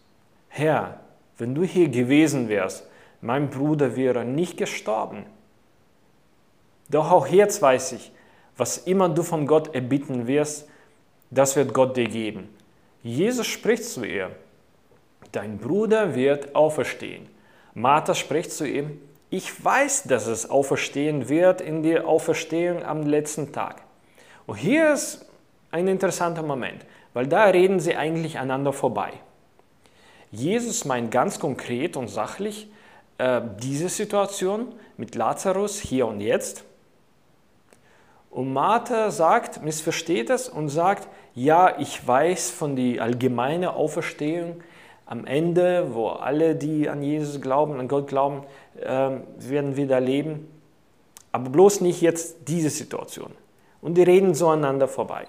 Herr, 0.49 1.01
wenn 1.37 1.53
du 1.53 1.61
hier 1.61 1.89
gewesen 1.89 2.49
wärst, 2.49 2.87
mein 3.21 3.51
Bruder 3.51 3.95
wäre 3.95 4.25
nicht 4.25 4.57
gestorben. 4.57 5.27
Doch 6.89 7.11
auch 7.11 7.27
jetzt 7.27 7.61
weiß 7.61 7.93
ich, 7.93 8.11
was 8.57 8.77
immer 8.77 9.09
du 9.09 9.23
von 9.23 9.47
Gott 9.47 9.73
erbitten 9.73 10.27
wirst, 10.27 10.67
das 11.31 11.55
wird 11.55 11.73
Gott 11.73 11.97
dir 11.97 12.07
geben. 12.07 12.49
Jesus 13.03 13.47
spricht 13.47 13.83
zu 13.83 14.03
ihr, 14.03 14.31
dein 15.31 15.57
Bruder 15.57 16.15
wird 16.15 16.55
auferstehen. 16.55 17.27
Martha 17.73 18.15
spricht 18.15 18.51
zu 18.51 18.67
ihm, 18.67 19.01
ich 19.29 19.63
weiß, 19.63 20.03
dass 20.03 20.27
es 20.27 20.49
auferstehen 20.49 21.27
wird 21.29 21.61
in 21.61 21.83
der 21.83 22.07
Auferstehung 22.07 22.83
am 22.83 23.03
letzten 23.03 23.51
Tag. 23.51 23.81
Und 24.45 24.57
hier 24.57 24.93
ist 24.93 25.25
ein 25.71 25.87
interessanter 25.87 26.43
Moment, 26.43 26.85
weil 27.13 27.27
da 27.27 27.45
reden 27.45 27.79
sie 27.79 27.95
eigentlich 27.95 28.37
einander 28.37 28.71
vorbei. 28.71 29.13
Jesus 30.31 30.85
meint 30.85 31.11
ganz 31.11 31.39
konkret 31.39 31.97
und 31.97 32.07
sachlich 32.07 32.69
äh, 33.17 33.41
diese 33.61 33.89
Situation 33.89 34.67
mit 34.97 35.15
Lazarus 35.15 35.79
hier 35.79 36.07
und 36.07 36.21
jetzt 36.21 36.64
und 38.35 38.51
Martha 38.51 39.11
sagt, 39.11 39.63
missversteht 39.63 40.29
es 40.29 40.49
und 40.49 40.67
sagt, 40.67 41.07
ja, 41.35 41.79
ich 41.79 42.05
weiß 42.05 42.51
von 42.51 42.75
der 42.75 43.01
allgemeinen 43.01 43.63
Auferstehung 43.63 44.61
am 45.05 45.25
Ende, 45.25 45.93
wo 45.93 46.09
alle, 46.09 46.53
die 46.53 46.89
an 46.89 47.01
Jesus 47.01 47.39
glauben, 47.39 47.79
an 47.79 47.87
Gott 47.87 48.09
glauben, 48.09 48.43
ähm, 48.81 49.23
werden 49.37 49.77
wieder 49.77 50.01
leben. 50.01 50.49
Aber 51.31 51.49
bloß 51.49 51.79
nicht 51.79 52.01
jetzt 52.01 52.49
diese 52.49 52.69
Situation. 52.69 53.31
Und 53.81 53.93
die 53.93 54.03
reden 54.03 54.35
so 54.35 54.49
aneinander 54.49 54.89
vorbei. 54.89 55.27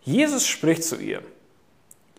Jesus 0.00 0.46
spricht 0.46 0.82
zu 0.82 0.96
ihr, 0.96 1.20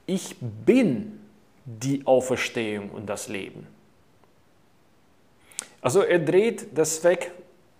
ich 0.05 0.35
bin 0.39 1.19
die 1.65 2.05
Auferstehung 2.05 2.91
und 2.91 3.07
das 3.07 3.27
Leben. 3.27 3.65
Also 5.81 6.01
er 6.01 6.19
dreht 6.19 6.77
das 6.77 7.03
weg 7.03 7.31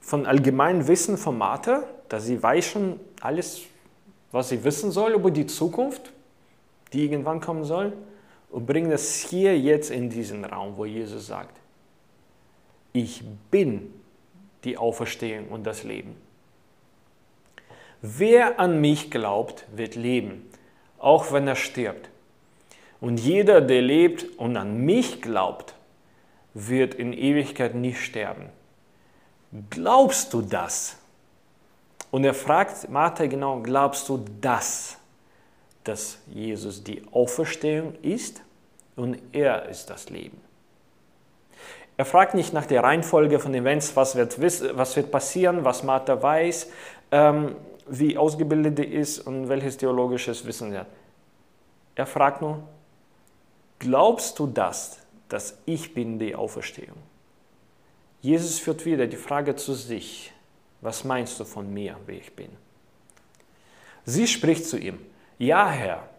von 0.05 0.27
allgemeinem 0.27 0.87
Wissen 0.87 1.17
Martha, 1.35 1.83
dass 2.09 2.25
sie 2.25 2.41
weiß 2.41 2.63
schon 2.63 2.99
alles, 3.21 3.63
was 4.31 4.49
sie 4.49 4.63
wissen 4.63 4.91
soll 4.91 5.13
über 5.13 5.31
die 5.31 5.47
Zukunft, 5.47 6.13
die 6.93 7.05
irgendwann 7.05 7.41
kommen 7.41 7.63
soll, 7.63 7.91
und 8.51 8.67
bringt 8.67 8.91
es 8.93 9.27
hier 9.27 9.59
jetzt 9.59 9.89
in 9.89 10.11
diesen 10.11 10.45
Raum, 10.45 10.77
wo 10.77 10.85
Jesus 10.85 11.25
sagt, 11.25 11.57
ich 12.93 13.23
bin 13.49 13.91
die 14.63 14.77
Auferstehung 14.77 15.47
und 15.47 15.63
das 15.63 15.83
Leben. 15.83 16.15
Wer 18.03 18.59
an 18.59 18.79
mich 18.79 19.09
glaubt, 19.09 19.65
wird 19.75 19.95
leben, 19.95 20.47
auch 20.99 21.31
wenn 21.31 21.47
er 21.47 21.55
stirbt. 21.55 22.09
Und 23.01 23.19
jeder, 23.19 23.59
der 23.59 23.81
lebt 23.81 24.37
und 24.37 24.55
an 24.55 24.77
mich 24.85 25.23
glaubt, 25.23 25.73
wird 26.53 26.93
in 26.93 27.11
Ewigkeit 27.11 27.73
nicht 27.73 27.99
sterben. 27.99 28.49
Glaubst 29.69 30.33
du 30.33 30.41
das? 30.41 30.97
Und 32.11 32.23
er 32.23 32.33
fragt 32.33 32.89
Martha 32.89 33.25
genau, 33.25 33.59
glaubst 33.59 34.07
du 34.09 34.23
das, 34.41 34.97
dass 35.83 36.17
Jesus 36.27 36.83
die 36.83 37.03
Auferstehung 37.11 37.95
ist 38.01 38.41
und 38.95 39.21
er 39.31 39.67
ist 39.69 39.89
das 39.89 40.09
Leben? 40.09 40.39
Er 41.97 42.05
fragt 42.05 42.33
nicht 42.33 42.53
nach 42.53 42.65
der 42.65 42.83
Reihenfolge 42.83 43.39
von 43.39 43.53
Events, 43.53 43.95
was 43.95 44.15
wird, 44.15 44.39
was 44.77 44.95
wird 44.95 45.11
passieren, 45.11 45.63
was 45.63 45.83
Martha 45.83 46.21
weiß, 46.21 46.69
ähm, 47.11 47.55
wie 47.87 48.17
ausgebildet 48.17 48.79
er 48.79 48.91
ist 48.91 49.19
und 49.19 49.47
welches 49.47 49.77
theologisches 49.77 50.45
Wissen 50.45 50.73
er 50.73 50.81
hat. 50.81 50.87
Er 51.95 52.05
fragt 52.05 52.41
nur, 52.41 52.63
glaubst 53.79 54.37
du 54.39 54.47
das, 54.47 54.99
dass 55.29 55.57
ich 55.65 55.93
bin 55.93 56.19
die 56.19 56.35
Auferstehung? 56.35 56.97
Jesus 58.25 58.57
führt 58.57 58.85
wieder 58.85 59.05
die 59.05 59.17
Frage 59.17 59.55
zu 59.55 59.75
sich, 59.75 60.31
was 60.81 61.03
meinst 61.03 61.39
du 61.39 61.45
von 61.45 61.71
mir, 61.71 61.95
wie 62.07 62.13
ich 62.13 62.35
bin? 62.35 62.49
Sie 64.03 64.25
spricht 64.25 64.65
zu 64.65 64.79
ihm, 64.79 64.97
ja 65.37 65.69
Herr, 65.69 66.09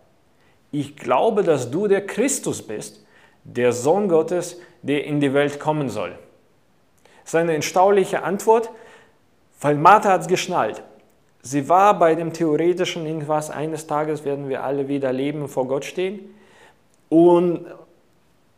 ich 0.71 0.97
glaube, 0.97 1.43
dass 1.43 1.69
du 1.69 1.89
der 1.89 2.07
Christus 2.07 2.63
bist, 2.63 3.05
der 3.43 3.73
Sohn 3.73 4.07
Gottes, 4.07 4.61
der 4.83 5.05
in 5.05 5.19
die 5.19 5.35
Welt 5.35 5.59
kommen 5.59 5.89
soll. 5.89 6.17
Seine 7.25 7.57
entstauliche 7.57 8.23
Antwort, 8.23 8.71
weil 9.61 9.75
Martha 9.75 10.13
hat 10.13 10.21
es 10.21 10.29
geschnallt. 10.29 10.85
Sie 11.43 11.69
war 11.69 11.99
bei 11.99 12.15
dem 12.15 12.33
theoretischen 12.33 13.05
irgendwas, 13.05 13.51
eines 13.51 13.89
Tages 13.89 14.25
werden 14.25 14.49
wir 14.49 14.63
alle 14.63 14.87
wieder 14.87 15.13
leben 15.13 15.49
vor 15.49 15.67
Gott 15.67 15.85
stehen. 15.85 16.21
Und 17.09 17.67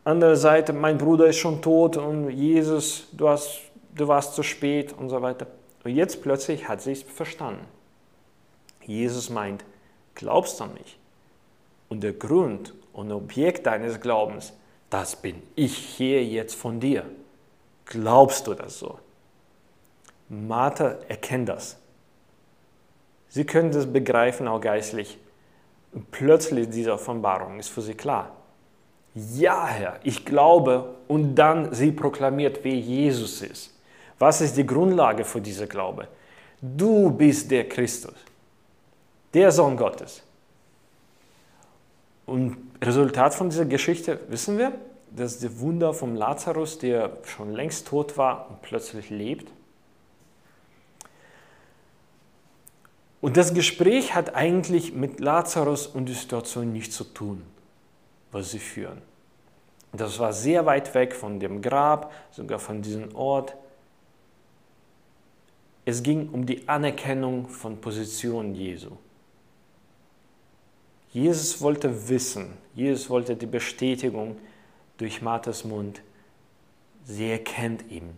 andere 0.09 0.35
Seite, 0.35 0.73
mein 0.73 0.97
Bruder 0.97 1.27
ist 1.27 1.37
schon 1.37 1.61
tot 1.61 1.97
und 1.97 2.29
Jesus, 2.29 3.07
du, 3.11 3.29
hast, 3.29 3.59
du 3.95 4.07
warst 4.07 4.35
zu 4.35 4.43
spät 4.43 4.93
und 4.93 5.09
so 5.09 5.21
weiter. 5.21 5.47
Und 5.83 5.95
jetzt 5.95 6.21
plötzlich 6.21 6.67
hat 6.67 6.81
sie 6.81 6.91
es 6.91 7.03
verstanden. 7.03 7.65
Jesus 8.85 9.29
meint, 9.29 9.63
glaubst 10.15 10.59
du 10.59 10.65
an 10.65 10.73
mich? 10.73 10.97
Und 11.87 12.01
der 12.01 12.13
Grund 12.13 12.73
und 12.93 13.11
Objekt 13.11 13.65
deines 13.65 13.99
Glaubens, 13.99 14.53
das 14.89 15.15
bin 15.15 15.41
ich 15.55 15.75
hier 15.77 16.23
jetzt 16.23 16.55
von 16.55 16.79
dir. 16.79 17.05
Glaubst 17.85 18.47
du 18.47 18.53
das 18.53 18.79
so? 18.79 18.99
Martha 20.27 20.97
erkennt 21.07 21.49
das. 21.49 21.77
Sie 23.29 23.45
können 23.45 23.71
das 23.71 23.91
begreifen, 23.91 24.47
auch 24.47 24.61
geistlich. 24.61 25.17
Und 25.91 26.11
plötzlich 26.11 26.69
diese 26.69 26.93
Offenbarung 26.93 27.59
ist 27.59 27.69
für 27.69 27.81
sie 27.81 27.95
klar 27.95 28.38
ja 29.15 29.67
Herr, 29.67 29.99
ich 30.03 30.25
glaube 30.25 30.95
und 31.07 31.35
dann 31.35 31.73
sie 31.73 31.91
proklamiert, 31.91 32.59
wer 32.63 32.75
Jesus 32.75 33.41
ist. 33.41 33.73
Was 34.19 34.41
ist 34.41 34.57
die 34.57 34.65
Grundlage 34.65 35.23
für 35.23 35.41
diese 35.41 35.67
Glaube? 35.67 36.07
Du 36.61 37.09
bist 37.09 37.49
der 37.51 37.67
Christus, 37.67 38.15
der 39.33 39.51
Sohn 39.51 39.77
Gottes. 39.77 40.21
Und 42.25 42.57
Resultat 42.81 43.33
von 43.33 43.49
dieser 43.49 43.65
Geschichte 43.65 44.19
wissen 44.27 44.57
wir, 44.57 44.73
dass 45.09 45.39
das 45.39 45.59
Wunder 45.59 45.93
vom 45.93 46.15
Lazarus, 46.15 46.77
der 46.77 47.17
schon 47.23 47.53
längst 47.53 47.87
tot 47.87 48.17
war 48.17 48.49
und 48.49 48.61
plötzlich 48.61 49.09
lebt. 49.09 49.51
Und 53.21 53.35
das 53.35 53.53
Gespräch 53.53 54.13
hat 54.13 54.35
eigentlich 54.35 54.93
mit 54.93 55.19
Lazarus 55.19 55.87
und 55.87 56.07
der 56.07 56.15
Situation 56.15 56.71
nichts 56.71 56.95
zu 56.95 57.03
tun 57.03 57.43
was 58.31 58.51
sie 58.51 58.59
führen. 58.59 59.01
Das 59.91 60.19
war 60.19 60.33
sehr 60.33 60.65
weit 60.65 60.93
weg 60.93 61.15
von 61.15 61.39
dem 61.39 61.61
Grab, 61.61 62.11
sogar 62.31 62.59
von 62.59 62.81
diesem 62.81 63.15
Ort. 63.15 63.55
Es 65.85 66.03
ging 66.03 66.29
um 66.29 66.45
die 66.45 66.67
Anerkennung 66.67 67.47
von 67.47 67.81
Position 67.81 68.53
Jesu. 68.53 68.91
Jesus 71.11 71.59
wollte 71.59 72.07
wissen, 72.07 72.53
Jesus 72.75 73.09
wollte 73.09 73.35
die 73.35 73.47
Bestätigung 73.47 74.37
durch 74.97 75.23
Marthas 75.23 75.63
Mund, 75.63 76.01
sie 77.03 77.31
erkennt 77.31 77.89
ihn 77.89 78.15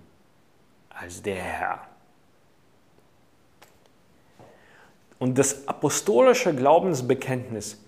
als 0.89 1.21
der 1.21 1.35
Herr. 1.35 1.87
Und 5.19 5.37
das 5.37 5.67
apostolische 5.67 6.53
Glaubensbekenntnis, 6.53 7.79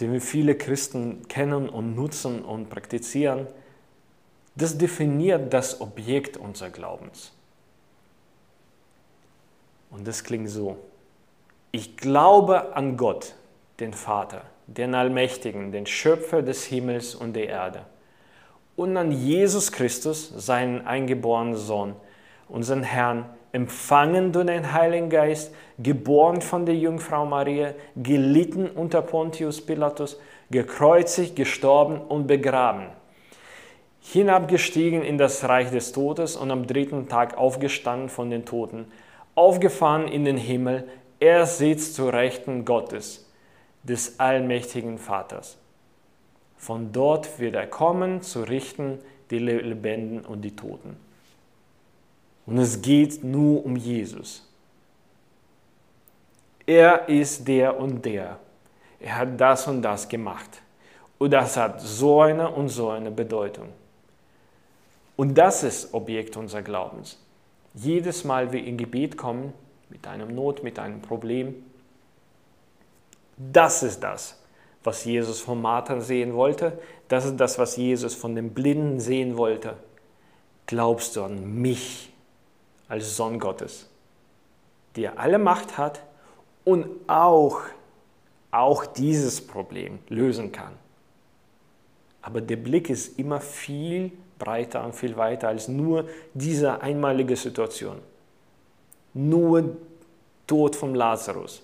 den 0.00 0.12
wir 0.12 0.20
viele 0.20 0.54
Christen 0.54 1.26
kennen 1.28 1.68
und 1.68 1.94
nutzen 1.94 2.42
und 2.42 2.70
praktizieren, 2.70 3.46
das 4.54 4.76
definiert 4.76 5.52
das 5.52 5.80
Objekt 5.80 6.36
unseres 6.36 6.72
Glaubens. 6.72 7.32
Und 9.90 10.06
das 10.06 10.24
klingt 10.24 10.48
so. 10.48 10.78
Ich 11.70 11.96
glaube 11.96 12.74
an 12.74 12.96
Gott, 12.96 13.34
den 13.80 13.92
Vater, 13.92 14.42
den 14.66 14.94
Allmächtigen, 14.94 15.72
den 15.72 15.86
Schöpfer 15.86 16.42
des 16.42 16.64
Himmels 16.64 17.14
und 17.14 17.34
der 17.34 17.48
Erde. 17.48 17.86
Und 18.76 18.96
an 18.96 19.12
Jesus 19.12 19.72
Christus, 19.72 20.32
seinen 20.34 20.86
eingeborenen 20.86 21.56
Sohn, 21.56 21.94
unseren 22.52 22.82
Herrn, 22.82 23.24
empfangen 23.52 24.32
durch 24.32 24.46
den 24.46 24.72
Heiligen 24.72 25.10
Geist, 25.10 25.54
geboren 25.78 26.40
von 26.40 26.64
der 26.66 26.76
Jungfrau 26.76 27.26
Maria, 27.26 27.74
gelitten 27.96 28.68
unter 28.68 29.02
Pontius 29.02 29.64
Pilatus, 29.64 30.20
gekreuzigt, 30.50 31.34
gestorben 31.34 31.98
und 32.00 32.26
begraben, 32.26 32.86
hinabgestiegen 34.00 35.02
in 35.02 35.18
das 35.18 35.48
Reich 35.48 35.70
des 35.70 35.92
Todes 35.92 36.36
und 36.36 36.50
am 36.50 36.66
dritten 36.66 37.08
Tag 37.08 37.36
aufgestanden 37.36 38.08
von 38.08 38.30
den 38.30 38.44
Toten, 38.44 38.86
aufgefahren 39.34 40.08
in 40.08 40.24
den 40.24 40.36
Himmel, 40.36 40.88
er 41.20 41.46
sitzt 41.46 41.94
zu 41.94 42.08
Rechten 42.08 42.64
Gottes, 42.64 43.30
des 43.82 44.20
allmächtigen 44.20 44.98
Vaters. 44.98 45.58
Von 46.56 46.92
dort 46.92 47.40
wird 47.40 47.54
er 47.54 47.66
kommen, 47.66 48.22
zu 48.22 48.42
richten 48.42 48.98
die 49.30 49.38
Lebenden 49.38 50.20
und 50.20 50.42
die 50.42 50.54
Toten. 50.54 50.96
Und 52.46 52.58
es 52.58 52.80
geht 52.80 53.22
nur 53.22 53.64
um 53.64 53.76
Jesus. 53.76 54.48
Er 56.66 57.08
ist 57.08 57.46
der 57.46 57.78
und 57.78 58.04
der. 58.04 58.38
Er 59.00 59.18
hat 59.18 59.40
das 59.40 59.66
und 59.66 59.82
das 59.82 60.08
gemacht. 60.08 60.62
Und 61.18 61.30
das 61.30 61.56
hat 61.56 61.80
so 61.80 62.22
eine 62.22 62.50
und 62.50 62.68
so 62.68 62.90
eine 62.90 63.10
Bedeutung. 63.10 63.68
Und 65.16 65.34
das 65.34 65.62
ist 65.62 65.92
Objekt 65.94 66.36
unseres 66.36 66.64
Glaubens. 66.64 67.18
Jedes 67.74 68.24
Mal, 68.24 68.52
wir 68.52 68.64
in 68.64 68.76
Gebet 68.76 69.16
kommen, 69.16 69.52
mit 69.88 70.06
einem 70.06 70.34
Not, 70.34 70.62
mit 70.62 70.78
einem 70.78 71.00
Problem, 71.00 71.54
das 73.36 73.82
ist 73.82 74.00
das, 74.00 74.40
was 74.84 75.04
Jesus 75.04 75.40
von 75.40 75.60
Martha 75.60 76.00
sehen 76.00 76.34
wollte. 76.34 76.78
Das 77.08 77.24
ist 77.24 77.36
das, 77.36 77.58
was 77.58 77.76
Jesus 77.76 78.14
von 78.14 78.34
den 78.34 78.52
Blinden 78.54 79.00
sehen 79.00 79.36
wollte. 79.36 79.76
Glaubst 80.66 81.16
du 81.16 81.24
an 81.24 81.60
mich? 81.60 82.11
Als 82.92 83.16
Sohn 83.16 83.38
Gottes, 83.38 83.88
der 84.96 85.18
alle 85.18 85.38
Macht 85.38 85.78
hat 85.78 86.02
und 86.62 86.86
auch, 87.06 87.62
auch 88.50 88.84
dieses 88.84 89.40
Problem 89.46 90.00
lösen 90.10 90.52
kann. 90.52 90.74
Aber 92.20 92.42
der 92.42 92.56
Blick 92.56 92.90
ist 92.90 93.18
immer 93.18 93.40
viel 93.40 94.12
breiter 94.38 94.84
und 94.84 94.94
viel 94.94 95.16
weiter 95.16 95.48
als 95.48 95.68
nur 95.68 96.06
diese 96.34 96.82
einmalige 96.82 97.34
Situation. 97.34 97.98
Nur 99.14 99.74
Tod 100.46 100.76
vom 100.76 100.94
Lazarus. 100.94 101.62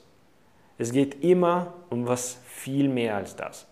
Es 0.78 0.90
geht 0.92 1.23
immer 1.23 1.75
um 1.90 2.06
was 2.06 2.38
viel 2.47 2.88
mehr 2.88 3.16
als 3.16 3.37
das. 3.37 3.66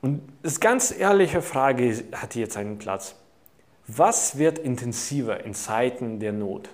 Und 0.00 0.22
das 0.44 0.60
ganz 0.60 0.96
ehrliche 0.96 1.42
Frage 1.42 2.04
hat 2.12 2.36
jetzt 2.36 2.56
einen 2.56 2.78
Platz. 2.78 3.16
Was 3.88 4.36
wird 4.36 4.58
intensiver 4.58 5.42
in 5.44 5.54
Zeiten 5.54 6.20
der 6.20 6.32
Not? 6.32 6.68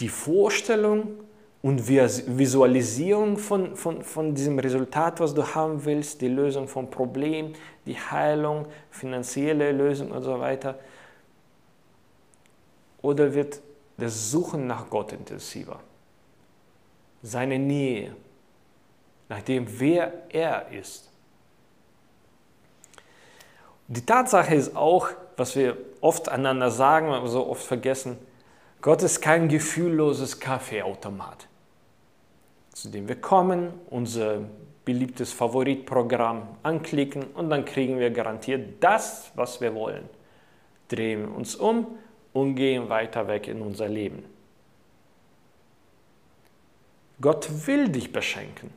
Die 0.00 0.10
Vorstellung 0.10 1.20
und 1.62 1.88
Visualisierung 1.88 3.38
von, 3.38 3.74
von, 3.74 4.02
von 4.02 4.34
diesem 4.34 4.58
Resultat, 4.58 5.18
was 5.18 5.32
du 5.32 5.42
haben 5.54 5.84
willst, 5.86 6.20
die 6.20 6.28
Lösung 6.28 6.68
vom 6.68 6.90
Problem, 6.90 7.54
die 7.86 7.96
Heilung, 7.98 8.66
finanzielle 8.90 9.72
Lösung 9.72 10.10
und 10.10 10.22
so 10.22 10.38
weiter? 10.38 10.78
Oder 13.00 13.32
wird 13.32 13.60
das 13.96 14.30
Suchen 14.30 14.66
nach 14.66 14.90
Gott 14.90 15.12
intensiver? 15.12 15.80
Seine 17.22 17.58
Nähe, 17.58 18.14
nach 19.30 19.40
dem, 19.40 19.66
wer 19.80 20.12
er 20.28 20.70
ist. 20.70 21.07
Die 23.88 24.04
Tatsache 24.04 24.54
ist 24.54 24.76
auch, 24.76 25.08
was 25.38 25.56
wir 25.56 25.76
oft 26.02 26.28
einander 26.28 26.70
sagen, 26.70 27.08
aber 27.08 27.28
so 27.28 27.46
oft 27.46 27.64
vergessen, 27.64 28.18
Gott 28.82 29.02
ist 29.02 29.22
kein 29.22 29.48
gefühlloses 29.48 30.38
Kaffeeautomat, 30.38 31.48
zu 32.74 32.90
dem 32.90 33.08
wir 33.08 33.16
kommen, 33.16 33.72
unser 33.88 34.42
beliebtes 34.84 35.32
Favoritprogramm 35.32 36.48
anklicken 36.62 37.24
und 37.34 37.48
dann 37.48 37.64
kriegen 37.64 37.98
wir 37.98 38.10
garantiert 38.10 38.82
das, 38.82 39.32
was 39.34 39.60
wir 39.60 39.74
wollen. 39.74 40.08
Drehen 40.88 41.26
uns 41.26 41.56
um 41.56 41.86
und 42.34 42.56
gehen 42.56 42.90
weiter 42.90 43.26
weg 43.26 43.48
in 43.48 43.62
unser 43.62 43.88
Leben. 43.88 44.24
Gott 47.20 47.66
will 47.66 47.88
dich 47.88 48.12
beschenken 48.12 48.70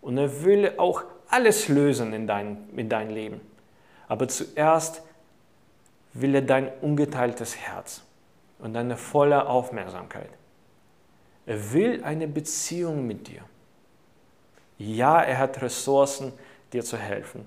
und 0.00 0.18
er 0.18 0.44
will 0.44 0.74
auch 0.76 1.02
alles 1.28 1.68
lösen 1.68 2.12
in 2.12 2.26
dein, 2.26 2.68
in 2.76 2.88
dein 2.88 3.10
Leben. 3.10 3.40
Aber 4.08 4.28
zuerst 4.28 5.02
will 6.12 6.34
er 6.34 6.42
dein 6.42 6.70
ungeteiltes 6.80 7.56
Herz 7.56 8.02
und 8.58 8.74
deine 8.74 8.96
volle 8.96 9.46
Aufmerksamkeit. 9.46 10.30
Er 11.46 11.72
will 11.72 12.02
eine 12.04 12.26
Beziehung 12.26 13.06
mit 13.06 13.28
dir. 13.28 13.42
Ja, 14.78 15.20
er 15.20 15.38
hat 15.38 15.60
Ressourcen, 15.62 16.32
dir 16.72 16.84
zu 16.84 16.96
helfen. 16.96 17.44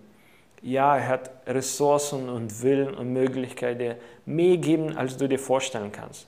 Ja, 0.62 0.98
er 0.98 1.08
hat 1.08 1.32
Ressourcen 1.48 2.30
und 2.30 2.62
Willen 2.62 2.94
und 2.96 3.14
Möglichkeiten, 3.14 3.80
dir 3.80 3.98
mehr 4.26 4.58
geben, 4.58 4.98
als 4.98 5.18
du 5.18 5.28
dir 5.28 5.40
vorstellen 5.40 5.92
kannst. 5.92 6.28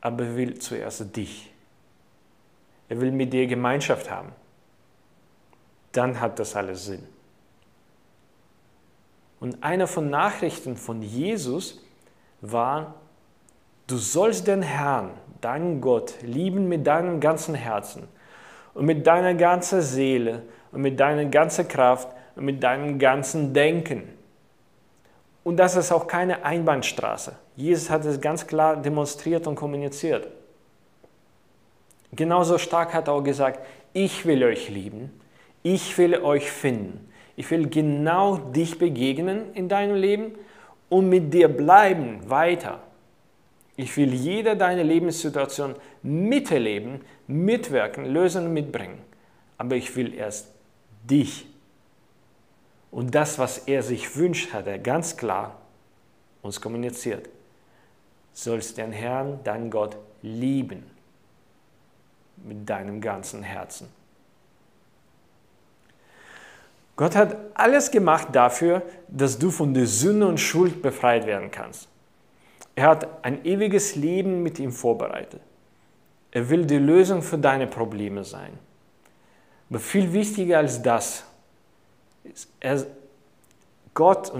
Aber 0.00 0.24
er 0.24 0.36
will 0.36 0.58
zuerst 0.58 1.14
dich. 1.16 1.52
Er 2.88 3.00
will 3.00 3.12
mit 3.12 3.32
dir 3.32 3.46
Gemeinschaft 3.46 4.10
haben. 4.10 4.32
Dann 5.92 6.20
hat 6.20 6.38
das 6.38 6.56
alles 6.56 6.86
Sinn. 6.86 7.06
Und 9.42 9.64
eine 9.64 9.88
von 9.88 10.08
Nachrichten 10.08 10.76
von 10.76 11.02
Jesus 11.02 11.82
war, 12.42 12.94
du 13.88 13.96
sollst 13.96 14.46
den 14.46 14.62
Herrn, 14.62 15.10
deinen 15.40 15.80
Gott, 15.80 16.14
lieben 16.22 16.68
mit 16.68 16.86
deinem 16.86 17.18
ganzen 17.18 17.56
Herzen 17.56 18.06
und 18.72 18.86
mit 18.86 19.04
deiner 19.04 19.34
ganzen 19.34 19.82
Seele 19.82 20.44
und 20.70 20.82
mit 20.82 21.00
deiner 21.00 21.24
ganzen 21.24 21.66
Kraft 21.66 22.06
und 22.36 22.44
mit 22.44 22.62
deinem 22.62 23.00
ganzen 23.00 23.52
Denken. 23.52 24.04
Und 25.42 25.56
das 25.56 25.74
ist 25.74 25.90
auch 25.90 26.06
keine 26.06 26.44
Einbahnstraße. 26.44 27.34
Jesus 27.56 27.90
hat 27.90 28.04
es 28.04 28.20
ganz 28.20 28.46
klar 28.46 28.76
demonstriert 28.76 29.48
und 29.48 29.56
kommuniziert. 29.56 30.28
Genauso 32.12 32.58
stark 32.58 32.94
hat 32.94 33.08
er 33.08 33.14
auch 33.14 33.24
gesagt, 33.24 33.58
ich 33.92 34.24
will 34.24 34.44
euch 34.44 34.68
lieben, 34.68 35.10
ich 35.64 35.98
will 35.98 36.14
euch 36.22 36.48
finden 36.48 37.08
ich 37.42 37.50
will 37.50 37.68
genau 37.68 38.36
dich 38.36 38.78
begegnen 38.78 39.52
in 39.54 39.68
deinem 39.68 39.96
Leben 39.96 40.36
und 40.88 41.08
mit 41.08 41.34
dir 41.34 41.48
bleiben 41.48 42.30
weiter. 42.30 42.78
Ich 43.74 43.96
will 43.96 44.14
jede 44.14 44.56
deine 44.56 44.84
Lebenssituation 44.84 45.74
miterleben, 46.04 47.00
mitwirken, 47.26 48.04
lösen 48.04 48.46
und 48.46 48.52
mitbringen. 48.52 49.00
Aber 49.58 49.74
ich 49.74 49.96
will 49.96 50.14
erst 50.14 50.52
dich. 51.02 51.48
Und 52.92 53.12
das, 53.12 53.40
was 53.40 53.58
er 53.58 53.82
sich 53.82 54.16
wünscht, 54.16 54.52
hat 54.52 54.68
er 54.68 54.78
ganz 54.78 55.16
klar 55.16 55.58
uns 56.42 56.60
kommuniziert. 56.60 57.28
Sollst 58.32 58.78
den 58.78 58.92
Herrn, 58.92 59.40
deinen 59.42 59.68
Gott, 59.68 59.96
lieben 60.22 60.84
mit 62.36 62.70
deinem 62.70 63.00
ganzen 63.00 63.42
Herzen. 63.42 63.88
Gott 67.02 67.16
hat 67.16 67.36
alles 67.54 67.90
gemacht 67.90 68.28
dafür, 68.30 68.82
dass 69.08 69.36
du 69.36 69.50
von 69.50 69.74
der 69.74 69.88
Sünde 69.88 70.24
und 70.24 70.38
Schuld 70.38 70.82
befreit 70.82 71.26
werden 71.26 71.50
kannst. 71.50 71.88
Er 72.76 72.90
hat 72.90 73.24
ein 73.24 73.44
ewiges 73.44 73.96
Leben 73.96 74.44
mit 74.44 74.60
ihm 74.60 74.70
vorbereitet. 74.70 75.40
Er 76.30 76.48
will 76.48 76.64
die 76.64 76.78
Lösung 76.78 77.20
für 77.20 77.38
deine 77.38 77.66
Probleme 77.66 78.22
sein. 78.22 78.56
Aber 79.68 79.80
viel 79.80 80.12
wichtiger 80.12 80.58
als 80.58 80.80
das 80.80 81.24
ist, 82.22 82.48
er, 82.60 82.86
Gott 83.94 84.32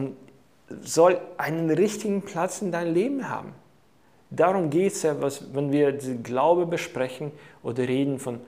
soll 0.82 1.20
einen 1.38 1.68
richtigen 1.68 2.22
Platz 2.22 2.62
in 2.62 2.70
deinem 2.70 2.94
Leben 2.94 3.28
haben. 3.28 3.54
Darum 4.30 4.70
geht 4.70 4.92
es 4.92 5.02
ja, 5.02 5.20
was, 5.20 5.52
wenn 5.52 5.72
wir 5.72 5.90
den 5.90 6.22
Glaube 6.22 6.66
besprechen 6.66 7.32
oder 7.64 7.88
reden 7.88 8.20
von 8.20 8.38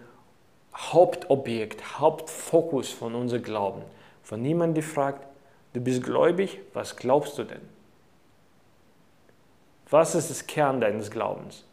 Hauptobjekt, 0.72 1.98
Hauptfokus 1.98 2.92
von 2.92 3.16
unserem 3.16 3.42
Glauben. 3.42 3.82
Von 4.24 4.42
niemandem 4.42 4.82
fragt, 4.82 5.26
du 5.74 5.80
bist 5.80 6.02
gläubig, 6.02 6.60
was 6.72 6.96
glaubst 6.96 7.38
du 7.38 7.44
denn? 7.44 7.60
Was 9.90 10.14
ist 10.14 10.30
das 10.30 10.46
Kern 10.46 10.80
deines 10.80 11.10
Glaubens? 11.10 11.64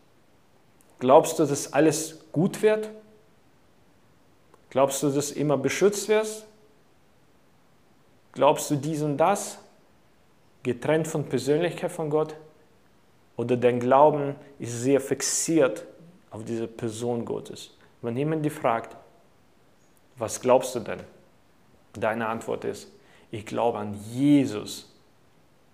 Glaubst 0.99 1.39
du, 1.39 1.45
dass 1.45 1.73
alles 1.73 2.19
gut 2.31 2.61
wird? 2.61 2.89
Glaubst 4.69 5.01
du, 5.01 5.09
dass 5.09 5.31
immer 5.31 5.57
beschützt 5.57 6.07
wirst? 6.09 6.45
Glaubst 8.33 8.69
du 8.69 8.75
dies 8.75 9.01
und 9.01 9.17
das? 9.17 9.57
Getrennt 10.63 11.07
von 11.07 11.25
Persönlichkeit 11.25 11.91
von 11.91 12.09
Gott? 12.09 12.35
Oder 13.37 13.57
dein 13.57 13.79
Glauben 13.79 14.35
ist 14.59 14.81
sehr 14.81 15.01
fixiert 15.01 15.85
auf 16.29 16.43
diese 16.43 16.67
Person 16.67 17.25
Gottes? 17.25 17.71
Wenn 18.01 18.15
jemand 18.17 18.45
dich 18.45 18.53
fragt, 18.53 18.95
was 20.17 20.39
glaubst 20.39 20.75
du 20.75 20.81
denn? 20.81 20.99
Deine 21.93 22.27
Antwort 22.27 22.65
ist, 22.65 22.91
ich 23.32 23.45
glaube 23.45 23.80
an 23.80 23.95
Jesus. 24.12 24.91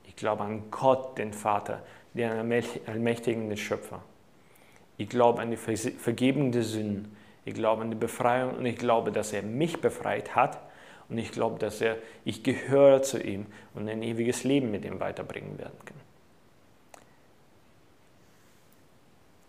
Ich 0.06 0.15
glaube 0.15 0.43
an 0.43 0.71
Gott, 0.71 1.17
den 1.17 1.34
Vater, 1.34 1.84
den 2.13 2.32
allmächtigen 2.32 3.56
Schöpfer. 3.58 4.01
Ich 4.97 5.10
glaube 5.10 5.41
an 5.41 5.51
die 5.51 5.58
Vergebung 5.58 6.51
der 6.51 6.63
Sünden. 6.63 7.15
Ich 7.45 7.53
glaube 7.53 7.84
an 7.84 7.91
die 7.91 7.97
Befreiung 7.97 8.56
und 8.56 8.65
ich 8.65 8.77
glaube, 8.77 9.12
dass 9.12 9.32
er 9.32 9.43
mich 9.43 9.80
befreit 9.80 10.36
hat 10.36 10.60
und 11.10 11.17
ich 11.17 11.32
glaube, 11.32 11.60
dass 11.60 11.82
er, 11.82 11.97
ich 12.25 12.43
gehöre 12.43 13.01
zu 13.03 13.21
ihm 13.21 13.45
und 13.73 13.88
ein 13.88 14.01
ewiges 14.01 14.43
Leben 14.43 14.71
mit 14.71 14.84
ihm 14.84 14.99
weiterbringen 14.99 15.58
werden 15.58 15.77
kann. 15.86 15.97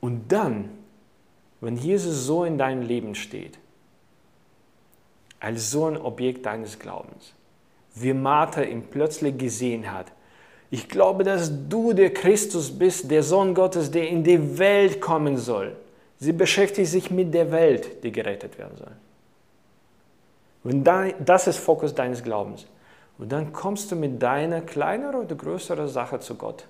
Und 0.01 0.31
dann, 0.31 0.71
wenn 1.61 1.77
Jesus 1.77 2.25
so 2.25 2.45
in 2.45 2.57
deinem 2.57 2.83
Leben 2.83 3.15
steht, 3.15 3.59
als 5.41 5.71
so 5.71 5.87
ein 5.87 5.97
Objekt 5.97 6.47
deines 6.47 6.79
Glaubens, 6.79 7.33
wie 7.95 8.13
Martha 8.13 8.63
ihn 8.63 8.83
plötzlich 8.91 9.37
gesehen 9.39 9.93
hat, 9.93 10.07
ich 10.71 10.89
glaube, 10.89 11.25
dass 11.25 11.51
du 11.69 11.93
der 11.95 12.13
Christus 12.13 12.71
bist, 12.71 13.11
der 13.11 13.23
Sohn 13.23 13.55
Gottes, 13.55 13.91
der 13.91 14.09
in 14.09 14.23
die 14.23 14.59
Welt 14.59 15.01
kommen 15.01 15.39
soll. 15.39 15.75
Sie 16.19 16.33
beschäftigt 16.33 16.91
sich 16.91 17.11
mit 17.11 17.33
der 17.33 17.51
Welt, 17.51 18.05
die 18.05 18.13
gerettet 18.13 18.59
werden 18.59 18.77
soll. 18.77 18.93
Und 20.65 20.85
das 20.85 21.47
ist 21.47 21.59
Fokus 21.59 21.95
deines 21.95 22.23
Glaubens. 22.23 22.67
Und 23.17 23.33
dann 23.33 23.53
kommst 23.53 23.91
du 23.91 23.97
mit 23.97 24.23
deiner 24.23 24.61
kleineren 24.61 25.25
oder 25.25 25.35
größeren 25.35 25.89
Sache 25.89 26.21
zu 26.21 26.35
Gott. 26.35 26.67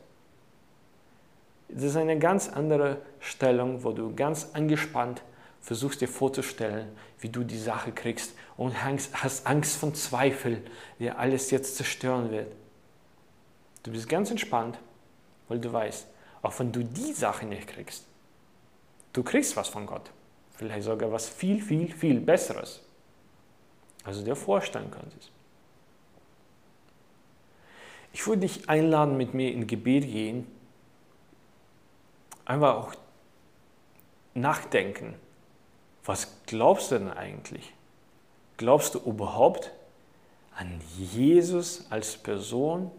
Das 1.68 1.82
ist 1.82 1.96
eine 1.96 2.18
ganz 2.18 2.48
andere 2.48 2.98
Stellung, 3.20 3.82
wo 3.82 3.92
du 3.92 4.14
ganz 4.14 4.50
angespannt 4.52 5.22
versuchst 5.68 6.00
dir 6.00 6.08
vorzustellen, 6.08 6.88
wie 7.20 7.28
du 7.28 7.44
die 7.44 7.58
Sache 7.58 7.92
kriegst 7.92 8.32
und 8.56 8.82
hast 8.82 9.46
Angst 9.46 9.76
von 9.76 9.94
Zweifel, 9.94 10.62
der 10.98 11.18
alles 11.18 11.50
jetzt 11.50 11.76
zerstören 11.76 12.30
wird. 12.30 12.50
Du 13.82 13.90
bist 13.90 14.08
ganz 14.08 14.30
entspannt, 14.30 14.78
weil 15.46 15.58
du 15.58 15.70
weißt, 15.70 16.06
auch 16.40 16.58
wenn 16.58 16.72
du 16.72 16.82
die 16.82 17.12
Sache 17.12 17.44
nicht 17.44 17.68
kriegst, 17.68 18.06
du 19.12 19.22
kriegst 19.22 19.58
was 19.58 19.68
von 19.68 19.84
Gott. 19.84 20.10
Vielleicht 20.52 20.84
sogar 20.84 21.12
was 21.12 21.28
viel, 21.28 21.60
viel, 21.60 21.92
viel 21.92 22.18
Besseres, 22.18 22.80
als 24.04 24.16
du 24.16 24.24
dir 24.24 24.36
vorstellen 24.36 24.90
könntest. 24.90 25.30
Ich 28.14 28.26
würde 28.26 28.40
dich 28.40 28.70
einladen, 28.70 29.18
mit 29.18 29.34
mir 29.34 29.52
in 29.52 29.66
Gebet 29.66 30.04
gehen, 30.04 30.46
einfach 32.46 32.74
auch 32.74 32.94
nachdenken. 34.32 35.14
Was 36.08 36.26
glaubst 36.46 36.90
du 36.90 36.98
denn 36.98 37.10
eigentlich? 37.10 37.74
Glaubst 38.56 38.94
du 38.94 38.98
überhaupt 39.00 39.72
an 40.56 40.80
Jesus 40.96 41.84
als 41.90 42.16
Person? 42.16 42.90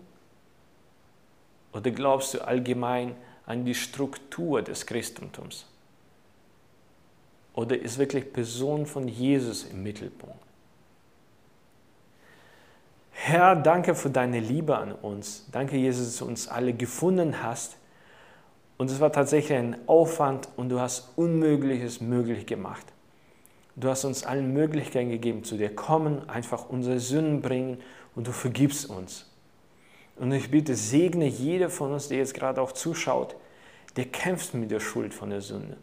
Oder 1.74 1.89
glaubst 1.89 2.36
du 2.36 2.45
allgemein 2.45 3.15
an 3.48 3.65
die 3.65 3.74
Struktur 3.74 4.62
des 4.62 4.86
Christentums? 4.86 5.65
Oder 7.56 7.80
ist 7.80 7.98
wirklich 7.98 8.32
Person 8.32 8.86
von 8.86 9.08
Jesus 9.08 9.63
im 9.63 9.82
Mittelpunkt? 9.82 10.38
Herr, 13.13 13.56
danke 13.56 13.95
für 13.95 14.12
deine 14.12 14.39
Liebe 14.39 14.78
an 14.78 14.91
uns. 14.91 15.48
Danke, 15.52 15.78
Jesus, 15.78 16.06
dass 16.06 16.17
du 16.17 16.26
uns 16.26 16.48
alle 16.48 16.74
gefunden 16.74 17.41
hast. 17.41 17.76
Und 18.78 18.91
es 18.91 19.00
war 19.00 19.12
tatsächlich 19.12 19.58
ein 19.58 19.78
Aufwand 19.88 20.48
und 20.58 20.69
du 20.69 20.80
hast 20.80 21.17
Unmögliches 21.17 22.02
möglich 22.02 22.45
gemacht. 22.45 22.86
Du 23.80 23.88
hast 23.88 24.04
uns 24.04 24.26
allen 24.26 24.52
Möglichkeiten 24.52 25.10
gegeben, 25.10 25.44
zu 25.44 25.56
dir 25.56 25.74
kommen, 25.74 26.28
einfach 26.30 26.68
unsere 26.70 27.00
Sünden 27.00 27.42
bringen 27.42 27.78
und 28.13 28.28
du 28.28 28.32
vergibst 28.34 28.89
uns. 28.89 29.26
Und 30.18 30.34
ich 30.34 30.52
bitte, 30.52 30.76
segne 30.76 31.28
jeder 31.28 31.70
von 31.70 31.94
uns, 31.94 32.10
der 32.10 32.18
jetzt 32.18 32.34
gerade 32.34 32.62
auch 32.62 32.74
zuschaut, 32.74 33.38
der 33.96 34.06
kämpft 34.06 34.54
mit 34.54 34.70
der 34.70 34.82
Schuld 34.82 35.13
von 35.13 35.30
der 35.30 35.39
Sünde. 35.39 35.78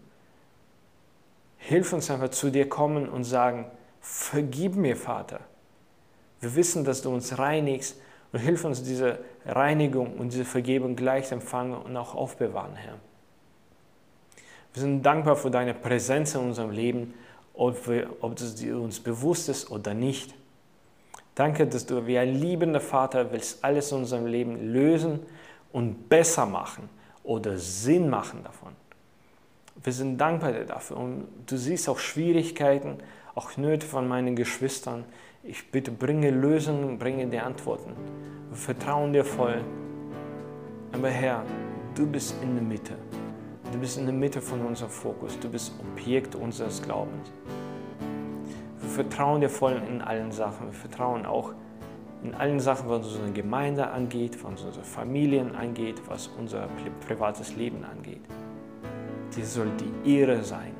Hilf 1.57 1.93
uns 1.95 2.11
einfach 2.11 2.29
zu 2.29 2.51
dir 2.51 2.69
kommen 2.69 3.09
und 3.09 3.25
sagen, 3.25 3.65
vergib 4.01 4.77
mir, 4.77 4.97
Vater. 4.97 5.41
Wir 6.41 6.55
wissen, 6.55 6.85
dass 6.85 7.01
du 7.01 7.11
uns 7.11 7.39
reinigst 7.39 7.99
und 8.33 8.41
hilf 8.41 8.67
uns 8.67 8.83
diese 8.83 9.21
Reinigung 9.47 10.19
und 10.19 10.35
diese 10.35 10.45
Vergebung 10.45 10.97
gleich 10.97 11.33
empfangen 11.33 11.75
und 11.75 11.97
auch 11.97 12.15
aufbewahren, 12.15 12.77
Herr. 12.77 12.99
Wir 14.75 14.83
sind 14.83 15.03
dankbar 15.03 15.37
für 15.37 15.51
deine 15.51 15.73
Präsenz 15.73 16.35
in 16.35 16.43
unserem 16.43 16.71
Leben, 16.71 17.15
ob, 17.57 17.89
wir, 17.89 18.09
ob 18.21 18.39
es 18.39 18.63
uns 18.63 19.01
bewusst 19.01 19.49
ist 19.49 19.71
oder 19.71 19.95
nicht. 19.95 20.35
Danke, 21.35 21.67
dass 21.67 21.85
du 21.85 22.07
wie 22.07 22.19
ein 22.19 22.35
liebender 22.35 22.81
Vater 22.81 23.31
willst 23.33 23.63
alles 23.65 23.93
in 23.93 23.99
unserem 23.99 24.27
Leben 24.27 24.73
lösen 24.73 25.21
und 25.73 26.09
besser 26.09 26.47
machen 26.47 26.89
oder 27.25 27.59
Sinn 27.59 28.09
machen 28.09 28.43
davon. 28.43 28.73
Wir 29.83 29.93
sind 29.93 30.19
dankbar 30.19 30.53
dafür 30.53 30.97
und 30.97 31.29
du 31.47 31.57
siehst 31.57 31.89
auch 31.89 31.99
Schwierigkeiten, 31.99 32.99
auch 33.35 33.57
Nöte 33.59 33.87
von 33.87 34.09
meinen 34.09 34.35
Geschwistern. 34.35 35.05
Ich 35.43 35.71
bitte, 35.71 35.91
bringe 35.91 36.31
Lösungen, 36.31 36.99
bringe 36.99 37.27
die 37.27 37.39
Antworten. 37.39 37.93
Wir 38.49 38.57
vertrauen 38.57 39.13
dir 39.13 39.25
voll. 39.25 39.63
Aber 40.93 41.11
Herr, 41.11 41.45
du 41.95 42.07
bist 42.07 42.35
in 42.43 42.55
der 42.55 42.65
Mitte. 42.65 42.95
Du 43.73 43.79
bist 43.81 43.99
in 43.99 44.07
der 44.07 44.15
Mitte 44.15 44.41
von 44.41 44.65
unserem 44.65 44.91
Fokus. 44.91 45.39
Du 45.41 45.49
bist 45.49 45.73
Objekt 45.81 46.35
unseres 46.35 46.81
Glaubens. 46.81 47.33
Wir 48.81 48.89
vertrauen 48.89 49.41
dir 49.41 49.49
voll 49.49 49.83
in 49.89 50.01
allen 50.01 50.31
Sachen. 50.31 50.67
Wir 50.67 50.73
vertrauen 50.73 51.27
auch 51.27 51.53
in 52.23 52.35
allen 52.35 52.61
Sachen, 52.61 52.89
was 52.89 53.07
unsere 53.07 53.33
Gemeinde 53.33 53.89
angeht, 53.89 54.43
was 54.45 54.63
unsere 54.63 54.85
Familien 54.85 55.55
angeht, 55.55 56.01
was 56.07 56.29
unser 56.39 56.69
privates 57.07 57.57
Leben 57.57 57.85
angeht. 57.85 58.23
Dir 59.37 59.45
soll 59.45 59.71
die 60.05 60.17
Ehre 60.17 60.43
sein 60.45 60.76